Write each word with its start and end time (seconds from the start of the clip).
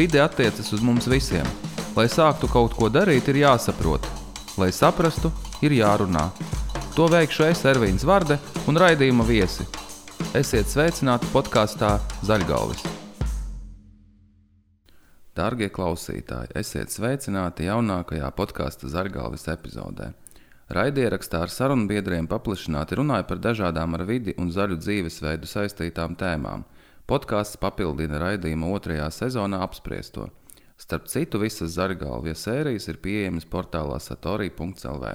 Vide 0.00 0.20
attiecas 0.20 0.72
uz 0.72 0.80
mums 0.80 1.04
visiem. 1.12 1.44
Lai 1.92 2.06
sāktu 2.08 2.48
kaut 2.48 2.72
ko 2.72 2.88
darīt, 2.88 3.26
ir 3.28 3.42
jāsaprot. 3.42 4.06
Lai 4.56 4.70
saprastu, 4.72 5.28
ir 5.60 5.74
jārunā. 5.76 6.22
To 6.94 7.04
veikšu 7.12 7.44
es, 7.50 7.60
Ervīns 7.68 8.06
Varde 8.08 8.38
un 8.64 8.80
raidījuma 8.80 9.26
viesi. 9.28 9.66
Esiet 10.32 10.72
sveicināti 10.72 11.28
podkāstā 11.34 11.90
Zaļgalvis. 12.24 12.86
Darbie 15.36 15.68
klausītāji, 15.68 16.54
esiet 16.56 16.96
sveicināti 16.96 17.68
jaunākajā 17.68 18.32
podkāstu 18.40 18.88
Zaļgalvis 18.88 19.50
epizodē. 19.52 20.14
Raidierakstā 20.72 21.44
ar 21.44 21.52
sarunbiedriem 21.52 22.24
paplašināti 22.30 23.02
runāja 23.02 23.28
par 23.28 23.44
dažādām 23.50 24.00
ar 24.00 24.08
vidi 24.08 24.32
un 24.40 24.48
zaļu 24.48 24.80
dzīvesveidu 24.80 25.56
saistītām 25.58 26.16
tēmām. 26.16 26.64
Podkāsts 27.10 27.58
papildina 27.58 28.20
raidījuma 28.22 28.68
otrajā 28.70 29.08
sezonā 29.10 29.58
apspriesto. 29.64 30.28
Starp 30.78 31.08
citu, 31.10 31.40
visas 31.42 31.72
zaļgalvijas 31.74 32.44
sērijas 32.46 32.84
ir 32.86 33.00
pieejamas 33.02 33.48
portālā 33.50 33.96
satorija.clv. 33.98 35.10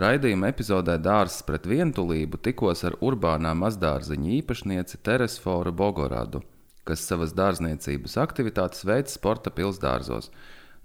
Raidījuma 0.00 0.48
epizodē 0.48 0.94
Dārzs 1.04 1.42
pret 1.44 1.68
vientulību 1.68 2.40
tikos 2.48 2.80
ar 2.88 2.96
urbānā 3.04 3.52
mazdārziņa 3.60 4.32
īpašnieci 4.38 5.02
Teresforu 5.04 5.74
Bogoradu, 5.76 6.40
kas 6.88 7.04
savas 7.04 7.36
dārzniecības 7.36 8.16
aktivitātes 8.24 8.88
veids 8.88 9.18
sporta 9.20 9.52
pilsdārzos. 9.52 10.30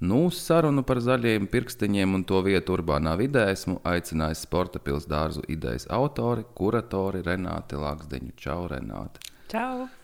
Nu, 0.04 0.26
sarunu 0.28 0.84
par 0.84 1.00
zaļiem 1.08 1.48
pirkstiņiem 1.56 2.20
un 2.20 2.28
to 2.28 2.44
vietu 2.44 2.76
urbānā 2.76 3.16
vidē 3.16 3.48
esmu 3.54 3.80
aicinājis 3.88 4.44
sporta 4.44 4.84
pilsdārzu 4.84 5.48
idejas 5.48 5.88
autori, 5.88 6.44
kuratori 6.52 7.24
Renāti 7.24 7.80
Lakstiņu. 7.80 8.36
Čau, 8.36 8.62
Renāti! 8.76 9.32
Čau! 9.48 10.01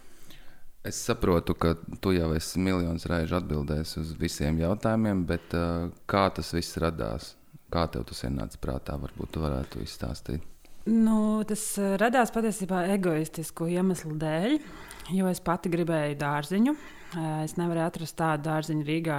Es 0.87 0.99
saprotu, 1.03 1.55
ka 1.59 1.73
tu 1.99 2.13
jau 2.15 2.29
esi 2.37 2.61
miljonus 2.63 3.07
reižu 3.11 3.35
atbildējis 3.41 3.97
uz 4.01 4.13
visiem 4.19 4.61
jautājumiem, 4.61 5.25
bet 5.27 5.55
uh, 5.57 5.89
kā 6.07 6.27
tas 6.35 6.53
viss 6.55 6.79
radās? 6.79 7.33
Kā 7.73 7.83
tev 7.91 8.05
tas 8.07 8.23
ienāca 8.23 8.61
prātā? 8.63 8.95
Varbūt 9.01 9.33
tu 9.35 9.43
varētu 9.43 9.81
izstāstīt. 9.83 10.45
Nu, 10.87 11.43
tas 11.47 11.63
radās 11.99 12.31
patiesībā 12.31 12.85
egoistisku 12.93 13.65
iemeslu 13.67 14.13
dēļ, 14.21 14.53
jo 15.17 15.27
es 15.27 15.41
pati 15.43 15.71
gribēju 15.73 16.15
dārziņu. 16.21 16.75
Es 17.43 17.53
nevarēju 17.55 17.87
atrast 17.87 18.15
tādu 18.19 18.43
dārziņu 18.49 18.83
Rīgā, 18.87 19.17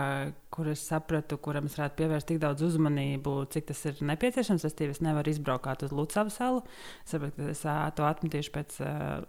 kur 0.52 0.68
es 0.68 0.82
sapratu, 0.84 1.38
kuram 1.40 1.66
es 1.68 1.76
varētu 1.76 1.96
pievērst 1.98 2.28
tik 2.28 2.40
daudz 2.42 2.64
uzmanību, 2.66 3.32
cik 3.52 3.66
tas 3.70 3.80
ir 3.88 4.00
nepieciešams. 4.10 4.64
Es 4.68 4.76
tīvi 4.76 4.96
nevaru 5.04 5.32
izbraukt 5.32 5.84
uz 5.86 5.94
Lucavas 5.96 6.36
salu. 6.40 6.62
Es 7.04 7.14
saprotu, 7.14 7.36
ka 7.40 7.48
es 7.52 7.64
to 7.96 8.06
atmetīšu 8.08 8.52
pēc 8.54 8.78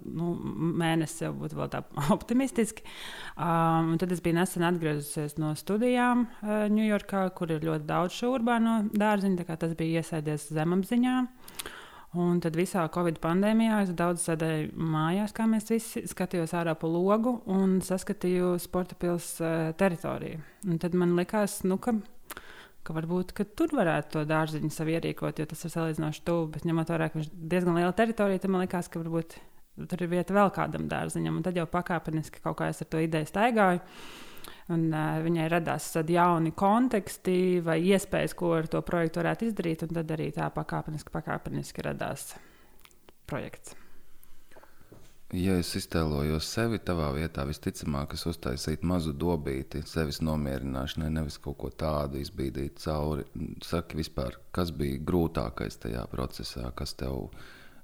nu, 0.04 0.34
mēneša, 0.84 1.30
jau 1.30 1.34
būtu 1.40 1.60
vēl 1.60 1.72
tā 1.76 1.84
optimistiski. 2.18 2.84
Um, 3.36 3.96
tad 4.00 4.16
es 4.16 4.24
biju 4.24 4.40
nesen 4.40 4.68
atgriezusies 4.68 5.36
no 5.40 5.56
studijām 5.60 6.28
Ņujorkā, 6.44 7.26
kur 7.36 7.56
ir 7.56 7.68
ļoti 7.68 7.88
daudz 7.90 8.20
šo 8.20 8.36
urbāno 8.38 8.82
dārziņu. 8.92 9.48
Tas 9.50 9.76
bija 9.80 10.04
iesēdies 10.04 10.52
zemapziņā. 10.56 11.20
Un 12.18 12.40
tad 12.42 12.56
visā 12.58 12.88
Covid 12.90 13.20
pandēmijā 13.22 13.84
es 13.84 13.90
daudz 13.94 14.24
sēdēju 14.26 14.72
mājās, 14.82 15.34
kā 15.38 15.46
mēs 15.46 15.68
visi 15.70 16.02
skatījāmies 16.10 16.56
ārā 16.58 16.74
pa 16.74 16.90
logu 16.90 17.36
un 17.54 17.76
saskatīju 17.86 18.56
sporta 18.64 18.98
pilsētas 18.98 19.44
uh, 19.46 19.76
teritoriju. 19.78 20.40
Un 20.66 20.80
tad 20.82 20.98
man 20.98 21.14
likās, 21.20 21.60
nu, 21.70 21.78
ka, 21.78 21.94
ka 22.82 22.96
varbūt 22.98 23.36
ka 23.38 23.46
tur 23.46 23.76
varētu 23.78 24.16
to 24.16 24.24
dārziņu 24.32 24.74
sev 24.74 24.90
ierīkot, 24.96 25.38
jo 25.38 25.46
tas 25.52 25.62
ir 25.68 25.74
salīdzinoši 25.76 26.26
tuvu. 26.26 26.48
Bet 26.56 26.66
ņemot 26.66 26.90
vērā, 26.96 27.12
ka 27.12 27.22
viņš 27.22 27.30
ir 27.30 27.46
diezgan 27.54 27.78
liela 27.78 27.94
teritorija, 28.02 28.42
tad 28.42 28.56
man 28.56 28.66
likās, 28.66 28.90
ka 28.90 29.04
varbūt 29.04 29.38
tur 29.94 30.02
ir 30.02 30.10
vieta 30.10 30.34
vēl 30.34 30.50
kādam 30.56 30.90
dārziņam. 30.90 31.38
Un 31.38 31.46
tad 31.46 31.62
jau 31.62 31.68
pakāpeniski 31.70 32.42
kaut 32.42 32.58
kā 32.64 32.72
es 32.74 32.82
ar 32.82 32.90
to 32.90 33.06
ideju 33.06 33.30
staigāju. 33.30 33.86
Un, 34.70 34.86
uh, 34.94 35.18
viņai 35.26 35.48
radās 35.50 35.90
jauni 36.06 36.54
konteksti 36.54 37.58
vai 37.66 37.80
iespējas, 37.90 38.36
ko 38.38 38.54
ar 38.60 38.70
to 38.70 38.84
projektu 38.86 39.24
varētu 39.24 39.50
izdarīt. 39.50 39.86
Tad 39.90 40.16
arī 40.18 40.30
tā 40.36 40.52
pakāpeniski, 40.54 41.14
pakāpeniski 41.16 41.86
radās 41.90 42.36
projekts. 43.30 43.74
Ja 45.30 45.60
es 45.62 45.70
iztēlojos 45.78 46.48
sevi 46.50 46.80
tavā 46.82 47.12
vietā, 47.14 47.44
visticamāk, 47.46 48.16
es 48.18 48.24
uztaisītu 48.32 48.88
mazu 48.90 49.12
dobīti 49.14 49.84
sevis 49.86 50.24
nomierināšanai, 50.26 51.12
nevis 51.14 51.38
kaut 51.38 51.60
ko 51.62 51.70
tādu 51.70 52.18
izbīdīt 52.18 52.82
cauri. 52.82 53.28
Saki, 53.62 54.00
vispār, 54.00 54.40
kas 54.50 54.74
bija 54.74 54.98
grūtākais 55.06 55.78
tajā 55.86 56.08
procesā, 56.10 56.72
kas 56.74 56.96
tev, 56.98 57.30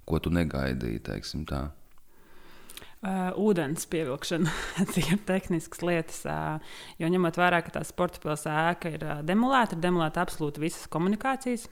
ko 0.09 0.17
tu 0.17 0.33
negaidīji, 0.33 1.03
teiksim 1.05 1.45
tā? 1.45 1.67
Uh, 3.05 3.27
ūdens 3.37 3.83
pievilkšana, 3.91 4.49
cik 4.95 5.11
tehniskas 5.27 5.83
lietas. 5.85 6.23
Uh, 6.25 6.77
jo 6.97 7.09
ņemot 7.13 7.37
vērā, 7.37 7.59
ka 7.61 7.75
tā 7.75 7.83
sporta 7.85 8.17
pilsēta 8.23 8.71
ēka 8.71 8.93
ir 8.95 9.03
uh, 9.05 9.19
demolēta, 9.21 9.77
ir 9.77 9.83
demolēta 9.83 10.23
absolūti 10.23 10.63
visas 10.63 10.87
komunikācijas. 10.89 11.67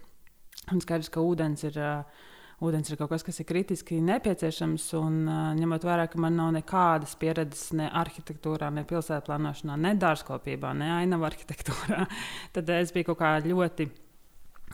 Un 0.69 0.83
skaidrs, 0.83 1.09
ka 1.09 1.23
ūdens 1.25 1.65
ir, 1.65 1.79
uh, 1.81 2.27
ūdens 2.61 2.91
ir 2.91 2.99
kaut 3.01 3.15
kas, 3.15 3.25
kas 3.25 3.41
ir 3.41 3.49
kritiski 3.49 3.97
nepieciešams. 4.05 4.85
Un 4.99 5.17
uh, 5.25 5.41
ņemot 5.57 5.89
vērā, 5.89 6.05
ka 6.11 6.21
man 6.21 6.37
nav 6.37 6.53
nekādas 6.59 7.17
pieredzes 7.17 7.71
ne 7.81 7.89
arhitektūrā, 7.89 8.69
ne 8.69 8.85
pilsētā 8.85 9.25
plānošanā, 9.25 9.79
ne 9.87 9.97
dārzkopībā, 10.05 10.75
ne 10.77 10.93
ainavu 10.99 11.25
arhitektūrā, 11.31 12.05
tad 12.59 12.73
es 12.77 12.93
biju 12.93 13.09
kaut 13.09 13.23
kā 13.23 13.35
ļoti 13.47 13.89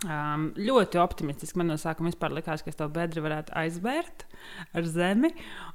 Um, 0.08 0.46
ļoti 0.56 0.96
optimistiski. 1.02 1.58
Man 1.60 1.68
no 1.74 1.76
sākuma 1.76 2.14
likās, 2.32 2.62
ka 2.64 2.72
es 2.72 2.78
to 2.80 2.86
bedri 2.88 3.20
varētu 3.20 3.52
aizbērt 3.60 4.24
ar 4.72 4.86
zemi, 4.88 5.34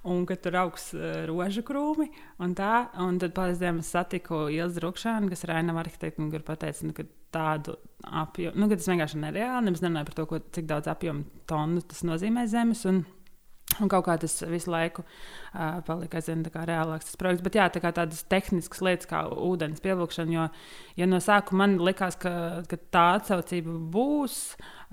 un 0.08 0.22
ka 0.24 0.38
tur 0.40 0.56
augs 0.62 0.86
uh, 0.96 1.26
rožu 1.28 1.60
krūmi. 1.66 2.08
Un 2.40 2.54
tā, 2.56 2.86
un 3.04 3.18
tad 3.20 3.34
paldies 3.36 3.60
Dievam, 3.60 3.82
es 3.84 3.90
satiku 3.92 4.46
Ilzi 4.48 4.80
Rukšānu, 4.80 5.28
kas 5.28 5.44
ir 5.44 5.52
Ainava 5.58 5.82
arhitekta, 5.84 6.24
un 6.24 6.30
kur 6.32 6.46
pateica, 6.46 6.88
nu, 6.88 6.96
ka 6.96 7.04
tādu 7.36 7.76
apjomu, 8.08 8.56
nu, 8.62 8.70
ka 8.70 8.80
tas 8.80 8.88
vienkārši 8.94 9.20
nereāli. 9.26 9.68
Nemaz 9.68 9.84
nerunāju 9.84 10.08
par 10.08 10.16
to, 10.16 10.26
ko, 10.30 10.40
cik 10.56 10.72
daudz 10.72 10.88
apjomu 10.94 11.44
tonu 11.50 11.84
tas 11.84 12.00
nozīmē 12.08 12.46
zemes. 12.48 12.86
Un, 12.88 13.04
Un 13.82 13.90
kaut 13.90 14.04
kā 14.06 14.16
tas 14.20 14.36
visu 14.46 14.70
laiku 14.70 15.02
uh, 15.04 15.80
palika 15.86 16.20
aizvien 16.20 16.44
reālāks 16.44 17.08
tas 17.08 17.18
projekts. 17.20 17.44
Bet 17.46 17.58
jā, 17.58 17.66
tā 17.72 17.82
kā 17.82 17.90
tādas 17.96 18.22
tehniskas 18.30 18.82
lietas 18.84 19.10
kā 19.10 19.24
ūdens 19.30 19.82
pievilkšana, 19.84 20.34
jo 20.34 20.46
ja 21.00 21.08
no 21.10 21.20
sākuma 21.22 21.64
man 21.64 21.76
likās, 21.82 22.18
ka, 22.20 22.62
ka 22.70 22.78
tā 22.94 23.04
atsaucība 23.18 23.76
būs. 23.94 24.38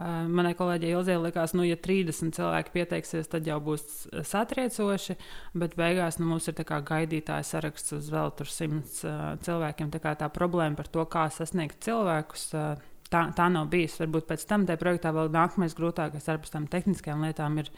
Uh, 0.02 0.24
manai 0.32 0.54
kolēģei 0.58 0.94
Ilzē 0.96 1.18
likās, 1.22 1.54
ka, 1.54 1.60
nu, 1.60 1.66
ja 1.68 1.78
30 1.78 2.34
cilvēki 2.38 2.74
pieteiksies, 2.74 3.30
tad 3.30 3.50
jau 3.50 3.60
būs 3.62 4.08
satriecoši. 4.26 5.18
Bet 5.62 5.76
beigās 5.78 6.18
nu, 6.22 6.30
mums 6.32 6.50
ir 6.50 6.58
gaidītāja 6.62 7.46
saraksts 7.46 7.98
uz 8.00 8.10
vēl 8.14 8.34
100 8.34 8.80
uh, 9.06 9.26
cilvēkiem. 9.46 9.92
Tā, 9.94 10.16
tā 10.18 10.32
problēma 10.34 10.80
par 10.80 10.90
to, 10.90 11.06
kā 11.12 11.28
sasniegt 11.34 11.84
cilvēkus. 11.86 12.48
Uh, 12.56 12.88
tā, 13.12 13.26
tā 13.36 13.50
nav 13.52 13.70
bijusi. 13.72 14.02
Varbūt 14.06 14.30
pēc 14.30 14.46
tam 14.50 14.66
tajā 14.68 14.80
projektā 14.82 15.12
vēl 15.16 15.32
nākamais 15.34 15.76
grūtākais 15.78 16.30
ar 16.32 16.42
tām 16.48 16.68
tehniskajām 16.72 17.28
lietām 17.28 17.60
ir 17.62 17.72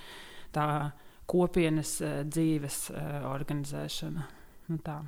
tā 0.54 0.68
kopienas 1.30 1.98
eh, 2.02 2.22
dzīves 2.28 2.80
eh, 2.94 3.20
organizēšana. 3.30 4.30
Nu, 4.70 4.80
tā. 4.84 5.02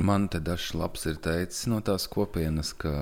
Man 0.00 0.30
te 0.32 0.38
dažs 0.40 0.70
labs 0.72 1.02
ir 1.10 1.18
teicis 1.20 1.66
no 1.68 1.82
tās 1.84 2.06
kopienas, 2.08 2.70
ka, 2.80 2.92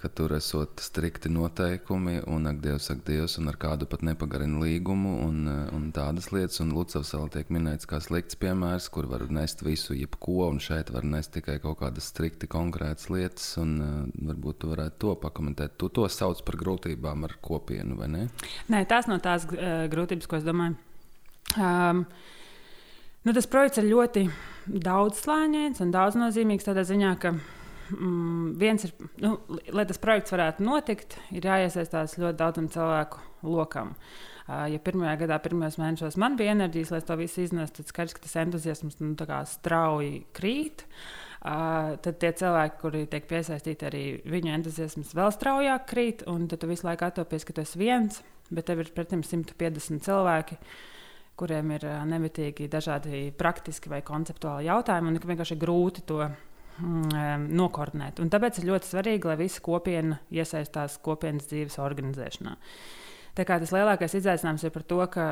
ka 0.00 0.08
tur 0.16 0.32
esot 0.38 0.80
strikti 0.80 1.28
noteikumi, 1.28 2.22
un 2.32 2.48
ak, 2.48 2.62
Dievs, 2.64 2.86
ak, 2.94 3.02
Dievs, 3.04 3.34
un 3.36 3.50
ar 3.52 3.58
kādu 3.60 3.84
pat 3.90 4.00
nepagarina 4.06 4.62
līgumu, 4.62 5.12
un, 5.26 5.42
un 5.76 5.90
tādas 5.96 6.30
lietas. 6.32 6.62
Un 6.64 6.72
Lucavs 6.72 7.12
vēl 7.12 7.28
tiek 7.34 7.52
minēts 7.52 7.88
kā 7.90 8.00
slikts 8.00 8.38
piemērs, 8.40 8.88
kur 8.94 9.08
var 9.10 9.26
nest 9.28 9.60
visu, 9.66 9.92
jebko, 9.98 10.46
un 10.46 10.62
šeit 10.64 10.94
var 10.94 11.04
nest 11.04 11.34
tikai 11.36 11.58
kaut 11.60 11.82
kādas 11.82 12.08
strikti 12.14 12.48
konkrētas 12.48 13.10
lietas, 13.12 13.50
un 13.60 13.76
varbūt 14.16 14.62
tu 14.62 14.72
varētu 14.72 15.00
to 15.04 15.12
pakomentēt. 15.26 15.76
Tu 15.76 15.90
to 15.92 16.08
sauc 16.08 16.40
par 16.46 16.56
grūtībām 16.62 17.28
ar 17.28 17.36
kopienu, 17.44 18.00
vai 18.00 18.08
ne? 18.14 18.24
Nē, 18.72 18.86
tās 18.88 19.10
no 19.12 19.20
tās 19.20 19.44
uh, 19.52 19.84
grūtības, 19.92 20.30
ko 20.30 20.40
es 20.40 20.48
domāju. 20.48 20.80
Um, 21.60 22.06
Nu, 23.26 23.32
tas 23.34 23.48
projekts 23.50 23.80
ir 23.80 23.88
ļoti 23.90 24.20
daudzslāņains 24.66 25.82
un 25.84 25.92
daudznozīmīgs 25.94 26.66
tādā 26.66 26.84
ziņā, 26.86 27.12
ka 27.22 27.32
mm, 27.34 28.54
viens 28.60 28.86
ir, 28.88 28.94
nu, 29.22 29.36
lai 29.74 29.86
tas 29.88 30.00
projekts 30.02 30.34
varētu 30.34 30.64
notikt, 30.66 31.18
ir 31.34 31.46
jāiesaistās 31.46 32.18
ļoti 32.20 32.40
daudzam 32.40 32.70
cilvēku 32.72 33.22
lokam. 33.46 33.94
Ja 34.46 34.78
pirmajā 34.78 35.16
gadā, 35.24 35.40
pirmajos 35.42 35.78
mēnešos 35.80 36.16
man 36.22 36.36
bija 36.38 36.52
enerģijas, 36.54 36.92
lai 36.94 37.00
to 37.02 37.16
visu 37.18 37.42
iznestu, 37.42 37.82
tad 37.82 37.90
skaidrs, 37.90 38.14
ka 38.14 38.22
tas 38.22 38.36
entuziasms 38.44 39.00
nu, 39.02 39.14
strauji 39.50 40.20
krīt. 40.36 40.86
Uh, 41.46 41.96
tad 42.02 42.16
tie 42.22 42.30
cilvēki, 42.34 42.78
kuri 42.80 43.00
tiek 43.10 43.26
piesaistīti, 43.30 43.86
arī 43.86 44.04
viņu 44.26 44.54
entuziasms 44.54 45.12
vēl 45.14 45.34
straujāk 45.34 45.84
krīt. 45.90 46.24
Tad 46.26 46.62
tu 46.62 46.70
visu 46.70 46.86
laiku 46.86 47.06
atopies, 47.06 47.46
ka 47.46 47.54
tu 47.54 47.62
esi 47.62 47.78
viens, 47.82 48.22
bet 48.50 48.66
tev 48.70 48.82
ir 48.82 48.90
pretim 48.94 49.22
150 49.26 50.06
cilvēki. 50.06 50.58
Uh, 50.58 50.95
kuriem 51.36 51.74
ir 51.76 51.86
nemitīgi 52.08 52.68
dažādi 52.72 53.26
praktiski 53.36 53.92
vai 53.92 54.02
konceptuāli 54.06 54.70
jautājumi, 54.70 55.12
un 55.12 55.20
ka 55.20 55.30
vienkārši 55.30 55.56
ir 55.56 55.62
grūti 55.62 56.04
to 56.08 56.22
mm, 56.24 57.50
nokoordinēt. 57.56 58.22
Un 58.24 58.32
tāpēc 58.32 58.60
ir 58.60 58.70
ļoti 58.70 58.90
svarīgi, 58.92 59.30
lai 59.30 59.36
visa 59.40 59.62
kopiena 59.64 60.20
iesaistās 60.32 60.98
kopienas 61.04 61.50
dzīves 61.50 61.78
organizēšanā. 61.82 62.56
Tā 63.36 63.44
kā 63.44 63.60
tas 63.60 63.74
lielākais 63.76 64.16
izaicinājums 64.16 64.64
ir 64.64 64.72
par 64.72 64.86
to, 64.88 65.02
ka 65.12 65.28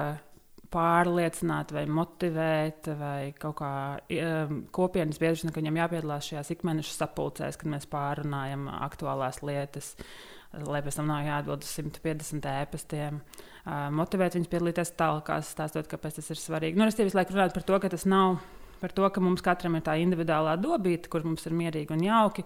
pārliecināt, 0.75 1.73
vai 1.75 1.85
motivēt, 1.87 2.89
vai 2.99 3.33
kaut 3.39 3.59
kā 3.61 3.73
um, 3.97 4.63
kopienas 4.75 5.21
biedrus, 5.23 5.45
ka 5.47 5.61
viņam 5.61 5.81
jāpiedalās 5.83 6.31
šajās 6.31 6.51
ikmēneša 6.57 6.97
sapulcēs, 6.99 7.59
kad 7.61 7.71
mēs 7.71 7.87
pārunājam 7.91 8.67
aktuālās 8.73 9.41
lietas. 9.47 9.95
Lai 10.63 10.83
pēc 10.85 10.99
tam 11.01 11.09
nav 11.11 11.25
jāatbild 11.27 11.65
uz 11.67 11.71
150 11.75 12.49
ēpastiem, 12.51 13.21
uh, 13.21 13.87
motivēt 13.95 14.37
viņus 14.39 14.51
piedalīties 14.53 14.93
tālākās, 14.99 15.51
stāstot, 15.57 15.89
kāpēc 15.91 16.21
tas 16.21 16.31
ir 16.31 16.39
svarīgi. 16.39 16.79
Nu, 16.79 16.87
es 16.87 16.99
visu 17.01 17.19
laiku 17.19 17.35
runāju 17.35 17.57
par 17.57 17.67
to, 17.67 17.81
ka 17.83 17.91
tas 17.91 18.07
nav 18.07 18.39
par 18.85 18.93
to, 18.93 19.07
ka 19.09 19.23
mums 19.25 19.43
katram 19.45 19.79
ir 19.79 19.85
tā 19.87 19.95
individuālā 20.03 20.59
dobīte, 20.61 21.09
kur 21.13 21.25
mums 21.25 21.47
ir 21.49 21.57
mierīgi 21.57 21.95
un 21.95 22.05
jauki, 22.05 22.45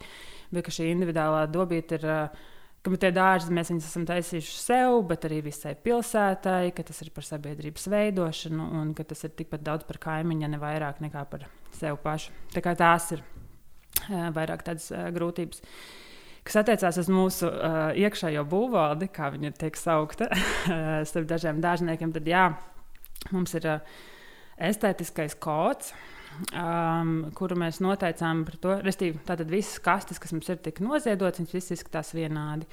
bet 0.55 0.69
ka 0.69 0.75
šī 0.75 0.93
individuālā 0.93 1.49
dobīte 1.51 2.01
ir. 2.01 2.07
Uh, 2.09 2.55
ka 2.89 2.95
tie 3.03 3.11
dārzi 3.13 3.53
mēs 3.55 3.73
esam 3.75 4.05
taisījuši 4.09 4.61
sev, 4.63 5.01
bet 5.11 5.27
arī 5.29 5.41
visai 5.49 5.75
pilsētai, 5.83 6.71
ka 6.77 6.85
tas 6.87 7.03
ir 7.05 7.11
par 7.13 7.27
sabiedrības 7.27 7.89
veidošanu 7.91 8.69
un 8.81 8.93
ka 8.97 9.05
tas 9.09 9.25
ir 9.27 9.35
tikpat 9.37 9.65
daudz 9.67 9.89
par 9.89 9.99
kaimiņu, 10.07 10.49
ne 10.49 10.61
vairāk 10.63 11.03
nekā 11.05 11.25
par 11.29 11.49
sevi 11.75 11.99
pašu. 12.05 12.33
Tā 12.55 12.63
kā 12.65 12.77
tās 12.79 13.11
ir 13.17 13.25
uh, 13.25 14.29
vairāk 14.37 14.65
tādas 14.67 14.89
uh, 14.95 15.09
grūtības. 15.15 15.63
Kas 16.49 16.63
attiecās 16.63 16.97
uz 16.97 17.11
mūsu 17.13 17.45
uh, 17.51 17.91
iekšējo 17.93 18.41
būvvaldi, 18.49 19.11
kā 19.13 19.27
viņa 19.35 19.51
tiek 19.61 19.77
saukta, 19.77 20.31
starp 21.11 21.27
dažiem 21.29 21.59
dārzniekiem, 21.61 22.15
tad 22.15 22.31
jā, 22.31 22.47
mums 23.35 23.53
ir 23.59 23.67
uh, 23.69 23.99
estētiskais 24.57 25.37
kods, 25.45 25.93
um, 26.57 27.29
kuru 27.37 27.59
mēs 27.61 27.83
noteicām 27.85 28.47
par 28.49 28.57
to. 28.63 28.79
Restīvi, 28.87 29.21
tātad 29.29 29.53
visas 29.53 29.77
kastes, 29.85 30.23
kas 30.23 30.33
mums 30.33 30.49
ir 30.49 30.57
tik 30.65 30.81
noziedotas, 30.85 31.43
viņas 31.43 31.55
visas 31.59 31.77
izskatās 31.77 32.15
vienādi. 32.17 32.69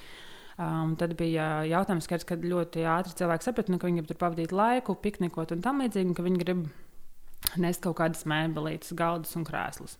Um, 0.56 0.96
tad 0.96 1.18
bija 1.20 1.66
jautājums, 1.68 2.08
skaidrs, 2.08 2.30
kad 2.30 2.48
ļoti 2.48 2.88
ātri 2.88 3.20
cilvēki 3.20 3.50
saprata, 3.50 3.74
nu, 3.74 3.80
ka 3.82 3.90
viņi 3.90 4.00
grib 4.00 4.12
tur 4.14 4.22
pavadīt 4.22 4.56
laiku, 4.56 4.96
piknikot 5.04 5.52
un 5.52 5.64
tam 5.66 5.84
līdzīgi, 5.84 6.14
un 6.14 6.16
ka 6.16 6.24
viņi 6.24 6.44
grib 6.46 6.66
nest 7.60 7.84
kaut 7.84 8.00
kādas 8.00 8.24
mēbelītes, 8.30 8.96
galdus 8.96 9.36
un 9.36 9.44
krēslus. 9.48 10.00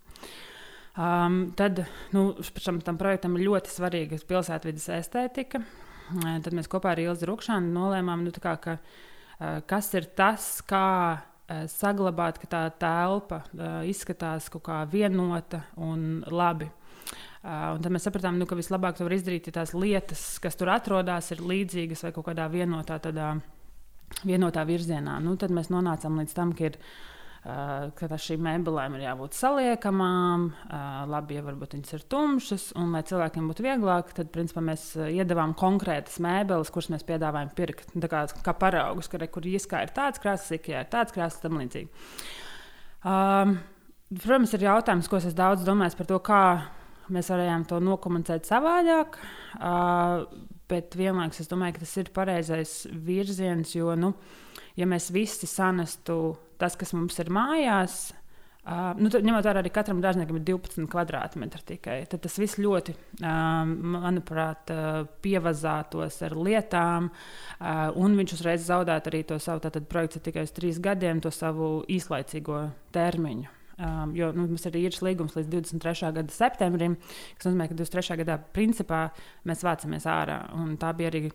Um, 0.96 1.42
tad 1.60 1.82
nu, 2.16 2.30
šam, 2.56 2.80
tam 2.86 3.00
projektam 3.00 3.36
ir 3.36 3.50
ļoti 3.50 3.74
svarīga 3.74 4.20
pilsētvidas 4.28 4.88
estētika. 5.02 5.60
Tad 6.24 6.54
mēs 6.54 6.70
kopā 6.72 6.94
ar 6.94 7.02
Ilzu 7.02 7.28
Rukšānu 7.28 7.74
nolēmām, 7.74 8.24
nu, 8.24 8.32
kā, 8.40 8.54
ka, 8.62 8.78
kas 9.68 9.90
ir 9.98 10.06
tas, 10.16 10.60
kā 10.64 10.86
saglabāt, 11.70 12.40
ka 12.42 12.50
tā 12.50 12.62
telpa 12.80 13.42
izskatās 13.90 14.48
kaut 14.54 14.68
kā 14.70 14.84
vienota 14.90 15.66
un 15.82 16.24
labi. 16.32 16.70
Uh, 16.70 16.86
tad 17.46 17.92
mēs 17.94 18.08
sapratām, 18.08 18.40
nu, 18.42 18.48
ka 18.50 18.58
vislabāk 18.58 18.98
to 18.98 19.06
var 19.06 19.14
izdarīt, 19.14 19.50
ja 19.50 19.60
tās 19.60 19.76
lietas, 19.78 20.24
kas 20.42 20.58
tur 20.58 20.72
atrodas, 20.74 21.30
ir 21.34 21.44
līdzīgas 21.46 22.02
vai 22.08 22.12
kaut 22.16 22.26
kādā 22.32 22.48
vienotā, 22.50 22.98
tādā, 23.04 23.36
vienotā 24.26 24.64
virzienā. 24.66 25.20
Nu, 25.22 25.36
tad 25.38 25.54
mēs 25.54 25.70
nonācām 25.70 26.18
līdz 26.22 26.34
tam, 26.34 26.56
ka 26.58 26.72
ir 26.72 26.80
ka 27.46 28.18
šīm 28.18 28.42
mēbelēm 28.42 28.96
ir 28.98 29.04
jābūt 29.04 29.36
saliekamām, 29.38 30.48
uh, 30.50 31.04
labi, 31.12 31.36
ja 31.38 31.44
varbūt 31.46 31.76
viņas 31.76 31.94
ir 31.94 32.06
tumšas, 32.10 32.64
un 32.82 32.96
lai 32.96 33.04
cilvēkiem 33.06 33.52
būtu 33.52 33.66
vieglāk, 33.66 34.10
tad 34.18 34.32
principā 34.34 34.64
mēs 34.66 34.88
uh, 34.98 35.12
iedavām 35.14 35.54
konkrētas 35.58 36.18
mēbeles, 36.26 36.72
kuras 36.74 36.90
mēs 36.94 37.06
piedāvājam 37.06 37.52
pirkt. 37.58 37.94
Tā 37.94 38.10
kā, 38.10 38.24
kā 38.48 38.56
paraugus, 38.58 39.12
ka, 39.12 39.22
kur 39.30 39.46
īskā 39.46 39.84
ir 39.86 39.94
tāds 39.94 40.24
krāsas, 40.24 40.56
ikā 40.58 40.82
ir 40.82 40.90
tāds 40.90 41.14
krāsas, 41.14 41.44
tam 41.44 41.60
līdzīgi. 41.62 42.10
Um, 43.06 43.60
protams, 44.16 44.56
ir 44.58 44.66
jautājums, 44.66 45.12
ko 45.12 45.22
es 45.22 45.38
daudz 45.38 45.68
domāju 45.68 46.00
par 46.00 46.10
to, 46.10 46.20
kā 46.26 46.42
mēs 47.14 47.30
varējām 47.30 47.68
to 47.70 47.78
nokomunicēt 47.84 48.50
savādāk. 48.50 49.20
Uh, 49.60 50.26
bet 50.72 50.98
vienlaikus 50.98 51.44
es 51.44 51.52
domāju, 51.52 51.78
ka 51.78 51.86
tas 51.86 51.94
ir 52.02 52.10
pareizais 52.16 52.74
virziens, 53.06 53.76
jo, 53.78 53.94
nu, 54.00 54.16
ja 54.76 54.90
mēs 54.90 55.12
visi 55.16 55.48
sanestu 55.50 56.36
tas, 56.60 56.78
kas 56.80 56.94
mums 56.96 57.20
ir 57.20 57.34
mājās, 57.34 58.14
Uh, 58.66 58.96
nu, 58.98 59.12
tad, 59.14 59.22
ņemot 59.22 59.46
vērā, 59.46 59.62
arī 59.62 59.70
katram 59.70 60.00
dārzniekam 60.02 60.40
ir 60.40 60.46
12 60.48 60.88
kvadrātmetri 60.90 61.62
tikai. 61.70 62.00
Tad 62.10 62.24
tas 62.24 62.34
viss 62.42 62.58
ļoti, 62.58 62.96
uh, 63.20 63.60
manuprāt, 63.94 64.72
uh, 64.74 65.04
pievazātos 65.22 66.18
ar 66.26 66.34
lietām, 66.34 67.12
uh, 67.12 67.84
un 68.02 68.18
viņš 68.18 68.34
uzreiz 68.40 68.66
zaudētu 68.66 69.12
arī 69.12 69.22
to 69.30 69.38
savu, 69.38 69.62
tātad 69.68 69.86
projekts 69.92 70.18
ir 70.18 70.26
tikai 70.26 70.48
uz 70.48 70.56
trīs 70.58 70.82
gadiem, 70.82 71.22
to 71.22 71.30
savu 71.30 71.84
īslaicīgo 71.94 72.64
termiņu. 72.98 73.54
Um, 73.76 74.16
jo 74.18 74.32
nu, 74.34 74.48
mums 74.48 74.66
ir 74.66 74.80
īres 74.82 75.04
līgums 75.06 75.38
līdz 75.38 75.52
23. 75.52 76.14
gada 76.16 76.34
septembrim, 76.34 76.98
kas 77.38 77.52
nozīmē, 77.52 77.70
ka 77.70 77.78
23. 77.78 78.18
gadā 78.24 78.42
principā 78.56 79.10
mēs 79.46 79.62
vācamies 79.68 80.10
ārā. 80.10 80.40
Tā 80.82 80.94
bija 80.98 81.14
arī 81.14 81.28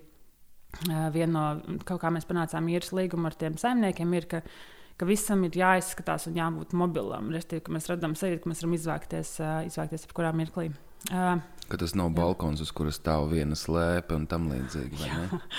viena 1.14 1.46
no, 1.60 1.78
kā 1.84 2.12
mēs 2.12 2.28
panācām 2.28 2.68
īres 2.72 2.92
līgumu 2.96 3.30
ar 3.30 3.38
tiem 3.38 3.56
saimniekiem, 3.60 4.14
ir, 4.18 4.28
ka 4.30 4.42
uh, 4.44 4.60
ka 5.00 5.08
visam 5.08 5.46
ir 5.46 5.56
jāizskatās 5.56 6.28
un 6.28 6.36
jābūt 6.36 6.74
mobilam. 6.76 7.30
Restīvi, 7.32 7.64
ka 7.64 7.72
mēs 7.72 7.88
redzam 7.88 8.12
sevi, 8.18 8.40
ka 8.40 8.50
mēs 8.50 8.60
varam 8.60 8.76
izvākties, 8.76 9.34
izvākties 9.70 10.04
jebkurā 10.04 10.32
mirklī. 10.36 10.68
Ka 11.08 11.78
tas 11.80 11.94
nav 11.96 12.10
balkons, 12.12 12.60
uz 12.60 12.72
kuras 12.76 12.98
stāv 13.00 13.30
viena 13.30 13.56
slēpe 13.56 14.12
un 14.18 14.26
tam 14.28 14.50
līdzīgi. 14.52 15.08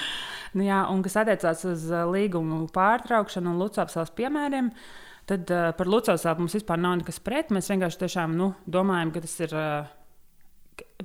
nu, 0.55 0.65
jā, 0.67 0.83
un 0.93 1.01
kas 1.05 1.17
attiecās 1.23 1.63
uz 1.71 1.87
līgumu 2.11 2.67
pārtraukšanu 2.75 3.55
un 3.55 3.63
Lucavas 3.63 4.13
piemēriem, 4.17 4.69
tad 5.31 5.49
uh, 5.49 5.71
par 5.77 5.89
Lucavas 5.89 6.27
mums 6.37 6.59
vispār 6.59 6.83
nav 6.83 6.99
nekas 7.01 7.17
pret. 7.25 7.49
Mēs 7.55 7.71
vienkārši 7.73 8.03
tiešām 8.03 8.37
nu, 8.37 8.53
domājam, 8.69 9.15
ka 9.15 9.25
tas 9.25 9.35
ir. 9.41 9.57
Uh, 9.57 9.97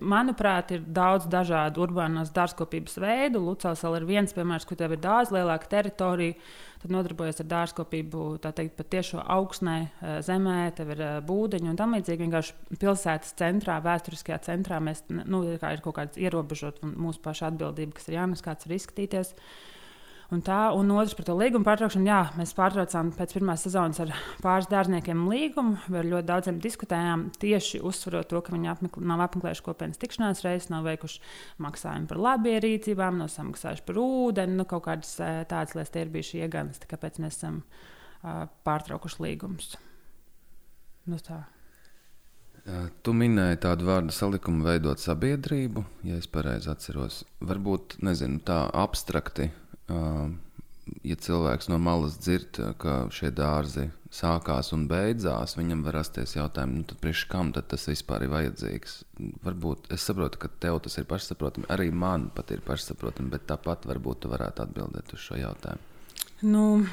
Manuprāt, 0.00 0.72
ir 0.76 0.84
daudz 0.87 1.26
dažādu 1.31 1.82
urbānās 1.84 2.32
dārzkopības 2.34 2.96
veidu. 3.02 3.43
Lucavs 3.44 3.84
ir 3.87 4.06
viens 4.08 4.34
piemērs, 4.37 4.66
kur 4.69 4.78
tev 4.78 4.96
ir 4.96 5.02
daudz 5.02 5.32
lielāka 5.34 5.70
teritorija, 5.72 6.37
tad 6.82 6.94
nodarbojas 6.94 7.40
ar 7.43 7.48
dārzkopību, 7.50 8.26
tā 8.44 8.52
teikt, 8.56 8.76
pat 8.78 8.90
tiešo 8.94 9.22
augsnē, 9.22 9.76
eh, 9.82 10.19
zemē, 10.26 10.58
tev 10.76 10.93
ir 10.96 11.04
eh, 11.04 11.14
būdeņi 11.26 11.72
un 11.72 11.78
tam 11.78 11.96
līdzīgi. 11.96 12.26
Vienkārši 12.26 12.78
pilsētas 12.81 13.37
centrā, 13.38 13.78
vēsturiskajā 13.84 14.43
centrā 14.48 14.81
mēs, 14.81 15.04
nu, 15.08 15.44
ir 15.52 15.81
kaut 15.84 15.96
kāds 16.00 16.20
ierobežot 16.20 16.82
mūsu 16.87 17.22
pašu 17.25 17.48
atbildība, 17.50 17.96
kas 17.96 18.10
ir 18.10 18.20
jānes, 18.20 18.44
kāds 18.44 18.69
var 18.69 18.78
izskatīties. 18.78 19.32
Uh, 19.37 19.75
Un 20.34 20.40
tā, 20.43 20.73
un 20.75 20.88
otrs 20.90 21.14
par 21.14 21.26
to 21.28 21.37
līgumu 21.38 21.62
pārtraukšanu. 21.67 22.08
Jā, 22.08 22.19
mēs 22.34 22.55
pārtraucām 22.58 23.12
pēc 23.14 23.37
pirmās 23.37 23.62
sezonas 23.62 24.00
ar 24.02 24.11
pāris 24.43 24.67
dārzniekiem 24.73 25.23
līgumu. 25.31 25.76
Ar 25.87 26.08
ļoti 26.08 26.26
daudziem 26.26 26.58
diskutējām 26.64 27.28
tieši 27.38 27.78
uzsverot 27.87 28.26
to, 28.32 28.40
ka 28.43 28.55
viņi 28.56 28.73
apmeklē, 28.73 29.06
nav 29.06 29.23
apmeklējuši 29.28 29.67
kopienas 29.69 30.02
tikšanās 30.02 30.43
reizes, 30.43 30.70
nav 30.75 30.88
veikuši 30.90 31.23
maksājumu 31.62 32.11
par 32.11 32.23
labierīcībām, 32.26 33.23
nav 33.23 33.31
samaksājuši 33.37 33.87
par 33.87 34.00
ūdeni, 34.02 34.58
nu, 34.58 34.67
kaut 34.67 34.88
kādas 34.88 35.14
tādas 35.20 35.78
lietas 35.78 36.02
ir 36.02 36.14
bijuši 36.17 36.43
ieganas. 36.43 36.82
Kāpēc 36.90 37.20
mēs 37.22 37.38
esam 37.38 37.61
uh, 37.62 38.49
pārtraukuši 38.67 39.22
līgumus? 39.29 39.76
Nu, 41.06 41.22
tā. 41.22 41.44
Tu 43.06 43.12
minēji 43.15 43.60
tādu 43.62 43.86
vārdu 43.86 44.10
salikumu, 44.10 44.65
veidot 44.67 44.98
sabiedrību, 44.98 45.84
ja 46.08 46.17
es 46.19 46.27
pareizi 46.27 46.67
atceros. 46.72 47.20
Varbūt 47.46 48.00
nezinu, 48.03 48.41
tā 48.43 48.65
abstrakti 48.74 49.53
ja 49.88 51.16
cilvēks 51.19 51.69
no 51.70 51.78
malas 51.82 52.19
dzird, 52.22 52.58
ka 52.81 53.06
šie 53.14 53.31
dārzi 53.34 53.88
sākās 54.12 54.72
un 54.74 54.86
beidzās, 54.90 55.56
viņam 55.58 55.82
var 55.86 55.98
rasties 56.00 56.36
jautājums, 56.36 56.86
nu, 56.86 56.98
priekš 57.02 57.24
kam 57.31 57.52
tas 57.56 57.88
vispār 57.90 58.24
ir 58.26 58.32
vajadzīgs. 58.32 58.96
Varbūt 59.44 59.90
es 59.94 60.06
saprotu, 60.06 60.40
ka 60.43 60.50
tev 60.62 60.81
tas 60.84 60.96
ir 61.00 61.08
pašsaprotami, 61.10 61.69
arī 61.72 61.90
man 61.93 62.31
pat 62.34 62.55
ir 62.55 62.64
pašsaprotami, 62.66 63.32
bet 63.34 63.48
tāpat 63.50 63.86
varbūt 63.88 64.24
tu 64.24 64.32
varētu 64.32 64.66
atbildēt 64.66 65.14
uz 65.16 65.26
šo 65.26 65.38
jautājumu. 65.43 65.93
Nu, 66.44 66.84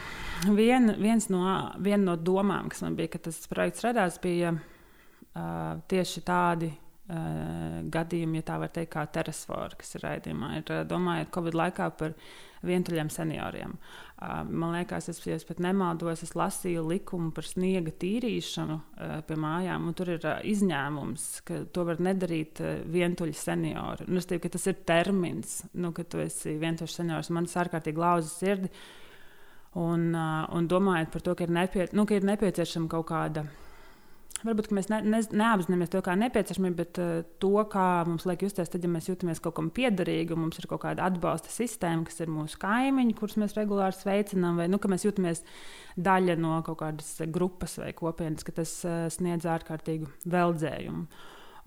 vien, 0.55 0.93
no, 1.29 1.41
viena 1.83 2.03
no 2.05 2.15
domām, 2.15 2.69
kas 2.71 2.83
man 2.85 2.95
bija, 2.95 3.11
kad 3.15 3.25
tas 3.27 3.41
projekts 3.51 3.83
radās, 3.83 4.19
bija 4.23 4.53
uh, 4.55 5.81
tieši 5.91 6.23
tādi 6.23 6.71
gadījumi, 7.07 8.39
ja 8.39 8.47
tā 8.47 8.57
var 8.61 8.71
teikt, 8.71 8.93
kā 8.93 9.03
terasfora, 9.11 9.75
kas 9.79 9.97
ir 9.97 10.05
raidījumā. 10.05 10.53
Ir 10.61 10.71
uh, 10.71 10.83
domājot 10.87 11.33
Covid 11.35 11.57
laikā 11.59 11.89
par 11.99 12.15
vientuļiem 12.63 13.09
senioriem. 13.11 13.73
Man 14.23 14.71
liekas, 14.71 15.09
es, 15.11 15.17
ja 15.27 15.35
es 15.35 15.43
pat 15.43 15.57
nemaldos, 15.59 16.21
es 16.23 16.31
lasīju 16.39 16.85
likumu 16.87 17.33
par 17.35 17.43
sniega 17.43 17.91
tīrīšanu 17.99 18.77
pie 19.27 19.37
mājām, 19.43 19.89
un 19.89 19.97
tur 19.99 20.13
ir 20.13 20.27
izņēmums, 20.47 21.25
ka 21.43 21.57
to 21.75 21.83
var 21.89 21.99
nedarīt 21.99 22.61
vientuļi 22.93 23.35
seniori. 23.35 24.07
Nu, 24.07 24.23
tīk, 24.23 24.47
tas 24.53 24.69
ir 24.71 24.79
termins, 24.87 25.57
nu, 25.75 25.91
ka 25.91 26.07
tu 26.07 26.23
esi 26.23 26.55
vientuļš 26.61 26.95
seniors. 27.01 27.33
Man 27.35 27.49
tas 27.49 27.59
ārkārtīgi 27.65 27.99
lauza 27.99 28.31
sirdi. 28.31 28.71
Un, 29.83 30.13
un 30.15 30.71
domājot 30.71 31.11
par 31.11 31.25
to, 31.25 31.35
ka 31.35 31.43
ir, 31.43 31.51
nepie, 31.51 31.89
nu, 31.97 32.07
ka 32.07 32.15
ir 32.15 32.31
nepieciešama 32.31 32.87
kaut 32.95 33.09
kāda 33.11 33.43
varbūt 34.47 34.71
mēs 34.75 34.89
ne, 34.91 34.99
ne, 35.07 35.19
neapzināmies 35.39 35.91
to 35.93 36.01
kā 36.03 36.15
nepieciešamību, 36.19 36.75
bet 36.77 36.99
uh, 37.01 37.11
to, 37.41 37.53
kā 37.71 37.85
mums 38.07 38.25
liek 38.29 38.45
justies, 38.45 38.71
tad, 38.71 38.83
ja 38.83 38.91
mēs 38.91 39.09
jūtamies 39.09 39.41
kaut 39.43 39.55
kam 39.59 39.69
piederīgi, 39.73 40.35
un 40.35 40.45
mums 40.45 40.59
ir 40.59 40.67
kaut 40.71 40.83
kāda 40.85 41.07
atbalsta 41.07 41.51
sistēma, 41.53 42.05
kas 42.07 42.23
ir 42.23 42.31
mūsu 42.33 42.59
kaimiņi, 42.61 43.15
kurus 43.19 43.37
mēs 43.41 43.55
regulāri 43.57 43.97
sveicinām, 43.97 44.59
vai 44.61 44.67
nu, 44.71 44.81
mēs 44.93 45.07
jūtamies 45.07 45.43
daļa 45.95 46.37
no 46.41 46.59
kaut 46.67 46.81
kādas 46.83 47.15
grupas 47.33 47.77
vai 47.81 47.91
kopienas, 47.97 48.45
ka 48.47 48.55
tas 48.61 48.75
uh, 48.87 49.05
sniedz 49.13 49.47
ārkārtīgu 49.49 50.11
veldzējumu. 50.33 51.07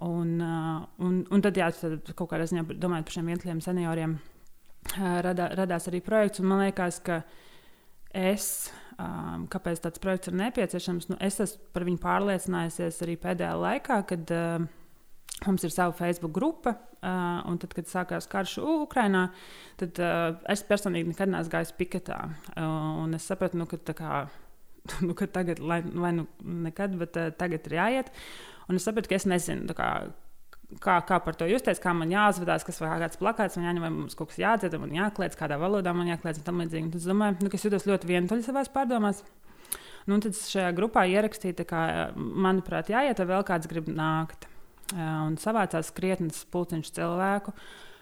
Un, 0.06 0.32
uh, 0.44 0.80
un, 1.04 1.20
un 1.32 1.44
tad, 1.44 1.56
jā, 1.56 1.70
tad 1.72 2.12
kaut 2.16 2.32
kādā 2.32 2.48
ziņā 2.50 2.66
domājot 2.76 3.08
par 3.08 3.16
šiem 3.16 3.30
vientuļiem 3.32 3.62
senioriem, 3.64 4.16
uh, 4.18 5.20
radā, 5.24 5.52
radās 5.56 5.88
arī 5.88 6.02
projekts, 6.04 6.44
un 6.44 6.50
man 6.52 6.66
liekas, 6.66 7.00
ka 7.06 7.22
es 8.16 8.68
um, 9.02 9.46
kāpēc 9.52 9.82
tāds 9.84 10.02
projekts 10.02 10.30
ir 10.30 10.36
nepieciešams. 10.40 11.10
Nu, 11.12 11.18
es 11.22 11.38
esmu 11.42 11.70
par 11.74 11.86
viņu 11.88 12.00
pārliecinājusies 12.02 13.00
arī 13.06 13.16
pēdējā 13.22 13.52
laikā, 13.62 14.00
kad 14.10 14.34
uh, 14.34 14.66
mums 15.46 15.66
ir 15.66 15.74
sava 15.74 15.96
Facebook 15.96 16.34
grupa. 16.36 16.76
Uh, 17.06 17.44
un 17.46 17.60
tad, 17.62 17.74
kad 17.76 17.86
sākās 17.86 18.26
karš 18.30 18.56
Ukrajinā, 18.64 19.28
tad 19.78 20.00
uh, 20.02 20.40
es 20.50 20.64
personīgi 20.66 21.12
nekad 21.12 21.30
neesmu 21.30 21.52
gājis 21.52 21.74
piketā. 21.76 22.16
Uh, 22.56 23.04
un 23.04 23.14
es 23.14 23.28
sapratu, 23.28 23.60
nu, 23.60 23.68
ka, 23.70 23.78
kā, 23.94 24.24
nu, 25.06 25.14
tagad, 25.14 25.60
lai, 25.62 25.82
vai 25.86 26.14
nu 26.16 26.26
nekad, 26.66 26.96
bet 26.98 27.20
uh, 27.20 27.30
tagad 27.36 27.68
ir 27.68 27.76
jāiet. 27.78 28.14
Un 28.66 28.80
es 28.80 28.88
sapratu, 28.88 29.12
ka 29.12 29.20
es 29.20 29.28
nezinu, 29.28 29.76
kā, 29.76 29.90
kā, 30.82 30.96
kā 31.06 31.18
par 31.22 31.36
to 31.38 31.48
justies, 31.50 31.80
kā 31.82 31.92
man 31.96 32.12
jāuzvedās, 32.12 32.64
kas 32.66 32.80
vai 32.82 32.98
kāds 33.02 33.20
plakāts 33.20 33.58
man 33.58 33.68
jāņem, 33.68 33.86
vai 33.86 33.92
mums 33.94 34.18
kaut 34.18 34.32
kas 34.32 34.40
jādzied, 34.42 34.76
man 34.82 34.94
jākliedz, 34.94 35.38
kādā 35.38 35.58
valodā 35.60 35.94
man 35.96 36.10
jākliedz 36.10 36.42
un 36.42 36.46
tam 36.46 36.62
līdzīgi. 36.62 36.92
Tad 36.92 37.02
es 37.02 37.08
domāju, 37.08 37.38
nu, 37.42 37.52
ka 37.52 37.58
es 37.58 37.66
jūtos 37.66 37.88
ļoti 37.88 38.10
vientuļi 38.10 38.46
savās 38.46 38.70
pārdomās. 38.74 39.22
Nu, 40.06 40.20
tad 40.22 40.38
šajā 40.38 40.70
grupā 40.76 41.06
ierakstīja, 41.10 41.66
ka, 41.66 41.80
manuprāt, 42.16 42.92
jāiet, 42.92 43.18
vai 43.22 43.32
vēl 43.32 43.46
kāds 43.46 43.70
grib 43.70 43.90
nākt. 43.90 44.46
Un 44.94 45.34
savācās 45.42 45.90
krietnes 45.94 46.44
pulciņš 46.52 46.92
cilvēku. 46.94 47.54